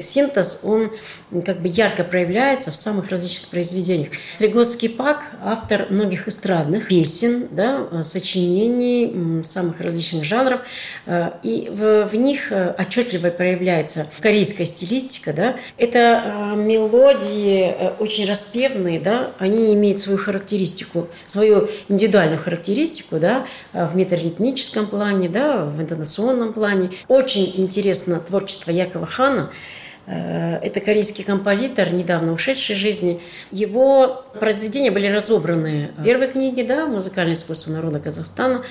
синтез, 0.00 0.60
он 0.64 0.92
как 1.44 1.60
бы 1.60 1.68
ярко 1.68 2.04
проявляется 2.04 2.70
в 2.70 2.76
самых 2.76 3.10
различных 3.10 3.48
произведениях. 3.48 4.10
Стригоцкий 4.34 4.88
Пак– 4.88 5.24
автор 5.44 5.86
многих 5.90 6.28
эстрадных 6.28 6.88
песен, 6.88 7.48
да, 7.50 7.88
э, 7.90 8.02
сочинений 8.04 9.42
самых 9.42 9.80
различных 9.80 10.24
жанров, 10.24 10.60
э, 11.06 11.30
и 11.42 11.68
в, 11.70 12.06
в 12.06 12.14
них 12.14 12.52
отчетливо 12.78 13.30
проявляется 13.30 14.06
корейская 14.20 14.66
стилистика. 14.66 15.32
Да. 15.32 15.56
Это 15.76 16.54
мелодии 16.56 17.74
очень 17.98 18.28
распевные, 18.28 19.00
да, 19.00 19.32
они 19.38 19.74
имеют 19.74 19.98
свою 19.98 20.18
характеристику, 20.18 21.08
свою 21.26 21.68
индивидуальную 21.88 22.38
характеристику 22.38 23.18
да, 23.18 23.46
в 23.72 23.96
метаритмическом 23.96 24.86
плане, 24.86 25.28
да, 25.28 25.64
в 25.64 25.80
интонационном 25.80 26.52
плане. 26.52 26.90
Очень 27.08 27.52
интересно 27.56 28.20
творчество 28.20 28.70
Якова 28.70 29.06
Хана– 29.06 29.50
Э, 29.63 29.63
это 30.06 30.80
корейский 30.80 31.24
композитор, 31.24 31.92
недавно 31.92 32.32
ушедший 32.32 32.74
из 32.74 32.78
жизни. 32.78 33.20
Его 33.50 34.24
произведения 34.38 34.90
были 34.90 35.08
разобраны 35.08 35.92
в 35.96 36.04
первой 36.04 36.28
книге, 36.28 36.64
да, 36.64 36.86
«Музыкальное 36.86 37.34
искусство 37.34 37.72
народа 37.72 38.00
Казахстана». 38.00 38.64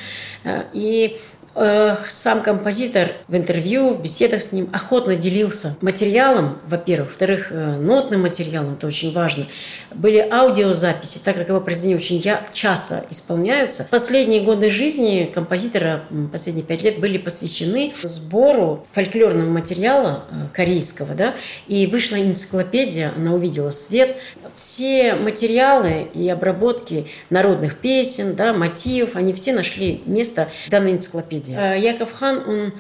Э, 0.44 0.64
и 0.74 1.04
Э, 1.04 1.18
сам 1.56 2.42
композитор 2.42 3.12
в 3.28 3.36
интервью, 3.36 3.92
в 3.92 4.02
беседах 4.02 4.42
с 4.42 4.52
ним 4.52 4.70
охотно 4.74 5.16
делился 5.16 5.78
материалом, 5.82 6.60
во-первых. 6.68 7.10
Во-вторых, 7.10 7.48
э, 7.52 7.78
нотным 7.78 8.24
материалом, 8.24 8.74
это 8.74 8.88
очень 8.88 9.14
важно. 9.14 9.46
Были 9.94 10.18
аудиозаписи, 10.18 11.20
так 11.20 11.38
как 11.38 11.50
его 11.50 11.62
произведения 11.62 11.98
очень 11.98 12.24
часто 12.54 13.06
исполняются. 13.10 13.88
Последние 13.90 14.42
годы 14.42 14.70
жизни 14.70 15.32
композитора, 15.34 16.06
последние 16.32 16.66
пять 16.66 16.82
лет, 16.82 17.00
были 17.00 17.18
посвящены 17.18 17.94
сбору 18.02 18.88
фольклорного 18.92 19.50
материала 19.50 20.24
э, 20.32 20.48
корейского. 20.54 21.14
Да? 21.14 21.36
И 21.68 21.86
вышла 21.88 22.20
энциклопедия, 22.20 23.14
она 23.16 23.34
увидела 23.34 23.70
свет. 23.70 24.18
Все 24.56 25.16
материалы 25.16 26.08
и 26.14 26.28
обработки 26.30 27.08
народных 27.30 27.78
песен, 27.78 28.36
да, 28.36 28.54
мотивов, 28.54 29.16
они 29.16 29.34
все 29.34 29.54
нашли 29.54 30.02
место 30.06 30.50
в 30.66 30.70
данной 30.70 30.94
энциклопедии. 30.94 31.43
Наследие. 31.48 31.82
Яков 31.82 32.12
Хан, 32.14 32.44
он 32.48 32.74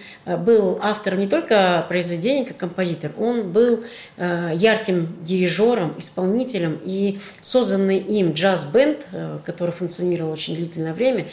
был 0.43 0.79
автором 0.81 1.19
не 1.19 1.27
только 1.27 1.85
произведений 1.89 2.45
как 2.45 2.57
композитор, 2.57 3.11
он 3.17 3.51
был 3.51 3.83
ярким 4.17 5.17
дирижером, 5.21 5.95
исполнителем, 5.97 6.79
и 6.83 7.19
созданный 7.41 7.97
им 7.97 8.33
джаз-бенд, 8.33 9.07
который 9.45 9.71
функционировал 9.71 10.31
очень 10.31 10.55
длительное 10.55 10.93
время, 10.93 11.27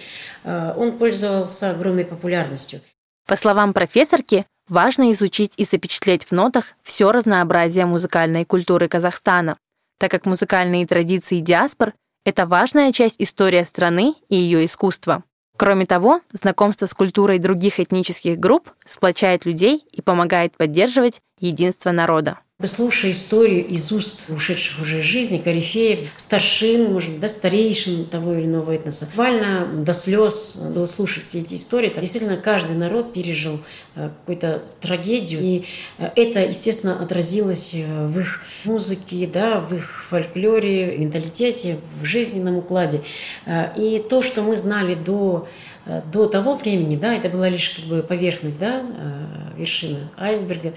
он 0.44 0.98
пользовался 0.98 1.70
огромной 1.70 2.04
популярностью. 2.04 2.80
По 3.26 3.36
словам 3.36 3.72
профессорки, 3.72 4.46
важно 4.68 5.12
изучить 5.12 5.52
и 5.56 5.64
запечатлеть 5.64 6.24
в 6.24 6.32
нотах 6.32 6.74
все 6.82 7.12
разнообразие 7.12 7.86
музыкальной 7.86 8.44
культуры 8.44 8.88
Казахстана, 8.88 9.56
так 9.98 10.10
как 10.10 10.26
музыкальные 10.26 10.86
традиции 10.86 11.40
диаспор– 11.40 11.94
это 12.24 12.46
важная 12.46 12.92
часть 12.92 13.16
истории 13.18 13.62
страны 13.62 14.14
и 14.28 14.36
ее 14.36 14.64
искусства. 14.64 15.22
Кроме 15.60 15.84
того, 15.84 16.22
знакомство 16.32 16.86
с 16.86 16.94
культурой 16.94 17.38
других 17.38 17.80
этнических 17.80 18.38
групп 18.38 18.70
сплочает 18.86 19.44
людей 19.44 19.84
и 19.92 20.00
помогает 20.00 20.56
поддерживать 20.56 21.20
единство 21.38 21.90
народа. 21.90 22.38
Слушая 22.62 23.12
историю 23.12 23.66
из 23.66 23.90
уст 23.90 24.26
ушедших 24.28 24.82
уже 24.82 25.00
из 25.00 25.04
жизни, 25.06 25.38
корифеев, 25.38 26.10
старшин, 26.18 26.92
может 26.92 27.12
быть, 27.12 27.20
да, 27.20 27.28
старейшин 27.30 28.04
того 28.04 28.34
или 28.34 28.44
иного 28.44 28.72
этноса. 28.72 29.06
Буквально 29.06 29.66
до 29.66 29.94
слез 29.94 30.56
было 30.56 30.84
слушать 30.84 31.24
все 31.24 31.40
эти 31.40 31.54
истории. 31.54 31.88
Это 31.88 32.02
действительно, 32.02 32.36
каждый 32.36 32.76
народ 32.76 33.14
пережил 33.14 33.60
э, 33.94 34.10
какую-то 34.20 34.62
трагедию. 34.80 35.40
И 35.40 35.64
э, 35.96 36.10
это, 36.16 36.40
естественно, 36.40 37.00
отразилось 37.00 37.70
э, 37.72 38.06
в 38.06 38.18
их 38.18 38.42
музыке, 38.64 39.26
да, 39.26 39.60
в 39.60 39.74
их 39.74 40.04
фольклоре, 40.08 40.98
менталитете, 40.98 41.78
в 42.00 42.04
жизненном 42.04 42.58
укладе. 42.58 43.00
И 43.76 44.04
то, 44.08 44.20
что 44.22 44.42
мы 44.42 44.56
знали 44.56 44.94
до 44.94 45.48
до 46.12 46.26
того 46.26 46.54
времени, 46.54 46.96
да, 46.96 47.14
это 47.14 47.28
была 47.28 47.48
лишь 47.48 47.70
как 47.70 47.84
бы 47.86 48.02
поверхность, 48.02 48.58
да, 48.58 48.82
э, 48.82 49.58
вершина 49.58 50.10
айсберга. 50.16 50.72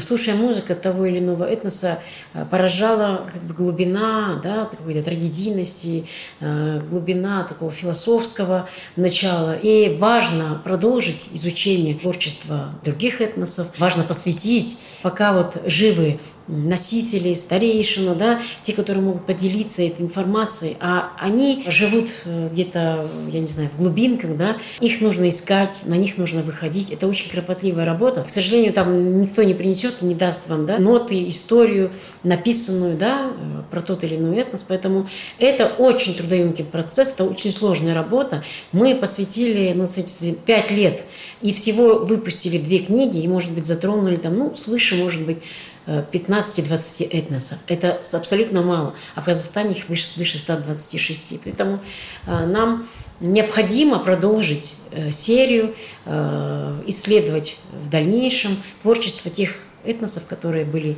Слушая 0.00 0.34
музыку 0.34 0.74
того 0.74 1.06
или 1.06 1.18
иного 1.18 1.44
этноса, 1.44 2.00
э, 2.34 2.44
поражала 2.50 3.28
как 3.32 3.42
бы 3.42 3.54
глубина, 3.54 4.40
да, 4.42 4.64
какой-то 4.66 5.02
трагедийности, 5.02 6.06
глубина 6.40 7.44
такого 7.44 7.70
философского 7.70 8.68
начала. 8.96 9.54
И 9.54 9.96
важно 9.96 10.60
продолжить 10.64 11.26
изучение 11.32 11.94
творчества 11.94 12.70
других 12.84 13.20
этносов, 13.20 13.78
важно 13.78 14.02
посвятить, 14.02 14.78
пока 15.02 15.32
вот 15.32 15.56
живы 15.66 16.18
носители, 16.48 17.34
старейшина, 17.34 18.14
да, 18.14 18.42
те, 18.62 18.72
которые 18.72 19.02
могут 19.02 19.26
поделиться 19.26 19.82
этой 19.82 20.02
информацией, 20.02 20.76
а 20.80 21.12
они 21.18 21.64
живут 21.68 22.08
э, 22.24 22.48
где-то, 22.52 23.08
я 23.30 23.40
не 23.40 23.46
знаю, 23.46 23.68
в 23.70 23.76
глубинках, 23.76 24.36
да, 24.36 24.56
их 24.80 25.00
нужно 25.00 25.28
искать, 25.28 25.82
на 25.84 25.94
них 25.94 26.18
нужно 26.18 26.42
выходить. 26.42 26.90
Это 26.90 27.06
очень 27.08 27.30
кропотливая 27.30 27.84
работа. 27.84 28.22
К 28.22 28.30
сожалению, 28.30 28.72
там 28.72 29.20
никто 29.20 29.42
не 29.42 29.54
принесет 29.54 30.02
и 30.02 30.04
не 30.04 30.14
даст 30.14 30.48
вам, 30.48 30.66
да, 30.66 30.78
ноты, 30.78 31.26
историю, 31.28 31.92
написанную, 32.22 32.96
да, 32.96 33.32
э, 33.32 33.62
про 33.70 33.80
тот 33.80 34.04
или 34.04 34.16
иной 34.16 34.38
этнос, 34.38 34.64
поэтому 34.66 35.08
это 35.38 35.66
очень 35.66 36.14
трудоемкий 36.14 36.64
процесс, 36.64 37.12
это 37.12 37.24
очень 37.24 37.50
сложная 37.50 37.94
работа. 37.94 38.44
Мы 38.72 38.94
посвятили, 38.94 39.72
ну, 39.74 39.86
кстати, 39.86 40.36
пять 40.46 40.70
лет 40.70 41.04
и 41.42 41.52
всего 41.52 41.98
выпустили 41.98 42.58
две 42.58 42.78
книги, 42.78 43.18
и, 43.18 43.28
может 43.28 43.52
быть, 43.52 43.66
затронули 43.66 44.16
там, 44.16 44.36
ну, 44.36 44.54
свыше, 44.54 44.96
может 44.96 45.22
быть, 45.22 45.38
15-20 45.86 47.08
этносов. 47.10 47.58
Это 47.66 48.00
абсолютно 48.12 48.62
мало. 48.62 48.94
А 49.14 49.20
в 49.20 49.24
Казахстане 49.24 49.74
их 49.74 49.88
выше, 49.88 50.06
свыше 50.06 50.38
126. 50.38 51.40
Поэтому 51.44 51.80
э, 52.26 52.46
нам 52.46 52.86
необходимо 53.20 53.98
продолжить 53.98 54.74
э, 54.90 55.10
серию, 55.10 55.74
э, 56.04 56.82
исследовать 56.86 57.58
в 57.72 57.88
дальнейшем 57.88 58.62
творчество 58.82 59.30
тех 59.30 59.56
этносов, 59.84 60.26
которые 60.26 60.64
были 60.64 60.96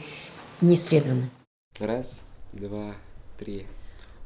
не 0.61 0.74
исследованы. 0.74 1.31
Раз, 1.79 2.22
два, 2.53 2.94
три. 3.38 3.66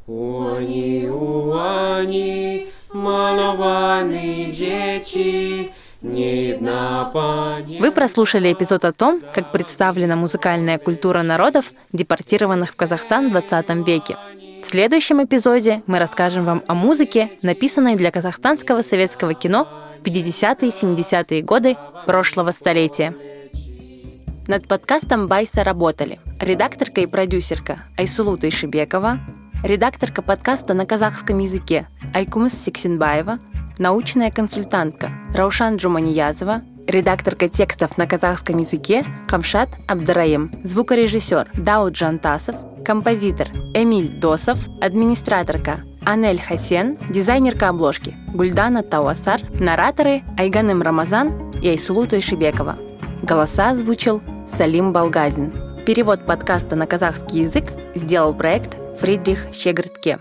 Уани, 0.06 1.08
уани, 1.08 2.68
малованы 2.92 4.50
дети, 4.50 5.70
вы 6.02 7.92
прослушали 7.94 8.52
эпизод 8.52 8.84
о 8.84 8.92
том, 8.92 9.20
как 9.32 9.52
представлена 9.52 10.16
музыкальная 10.16 10.78
культура 10.78 11.22
народов, 11.22 11.66
депортированных 11.92 12.72
в 12.72 12.76
Казахстан 12.76 13.28
в 13.28 13.30
20 13.30 13.86
веке. 13.86 14.16
В 14.64 14.66
следующем 14.66 15.22
эпизоде 15.22 15.82
мы 15.86 16.00
расскажем 16.00 16.44
вам 16.44 16.64
о 16.66 16.74
музыке, 16.74 17.30
написанной 17.42 17.94
для 17.94 18.10
казахстанского 18.10 18.82
советского 18.82 19.34
кино 19.34 19.68
в 20.00 20.04
50-е 20.04 20.68
и 20.68 20.72
70-е 20.72 21.42
годы 21.42 21.76
прошлого 22.04 22.50
столетия. 22.50 23.14
Над 24.48 24.66
подкастом 24.66 25.28
Байса 25.28 25.62
работали 25.62 26.18
редакторка 26.40 27.00
и 27.00 27.06
продюсерка 27.06 27.78
Айсулу 27.96 28.36
Тайшибекова, 28.36 29.20
редакторка 29.62 30.20
подкаста 30.20 30.74
на 30.74 30.84
казахском 30.84 31.38
языке 31.38 31.86
Айкумас 32.12 32.54
Сиксинбаева– 32.54 33.38
научная 33.82 34.30
консультантка 34.30 35.10
Раушан 35.34 35.74
Джуманиязова, 35.74 36.62
редакторка 36.86 37.48
текстов 37.48 37.98
на 37.98 38.06
казахском 38.06 38.58
языке 38.58 39.04
Камшат 39.26 39.70
Абдараим, 39.88 40.52
звукорежиссер 40.62 41.50
Дауд 41.54 41.94
Джантасов, 41.94 42.54
композитор 42.84 43.48
Эмиль 43.74 44.20
Досов, 44.20 44.60
администраторка 44.80 45.80
Анель 46.04 46.40
Хасен, 46.40 46.96
дизайнерка 47.10 47.70
обложки 47.70 48.14
Гульдана 48.32 48.84
Тауасар, 48.84 49.40
нараторы 49.58 50.22
Айганым 50.38 50.80
Рамазан 50.80 51.50
и 51.60 51.68
Айсулу 51.68 52.06
Тойшибекова. 52.06 52.78
Голоса 53.24 53.70
озвучил 53.70 54.22
Салим 54.56 54.92
Балгазин. 54.92 55.52
Перевод 55.84 56.24
подкаста 56.24 56.76
на 56.76 56.86
казахский 56.86 57.42
язык 57.42 57.64
сделал 57.96 58.32
проект 58.32 58.76
Фридрих 59.00 59.48
Щегртке. 59.52 60.20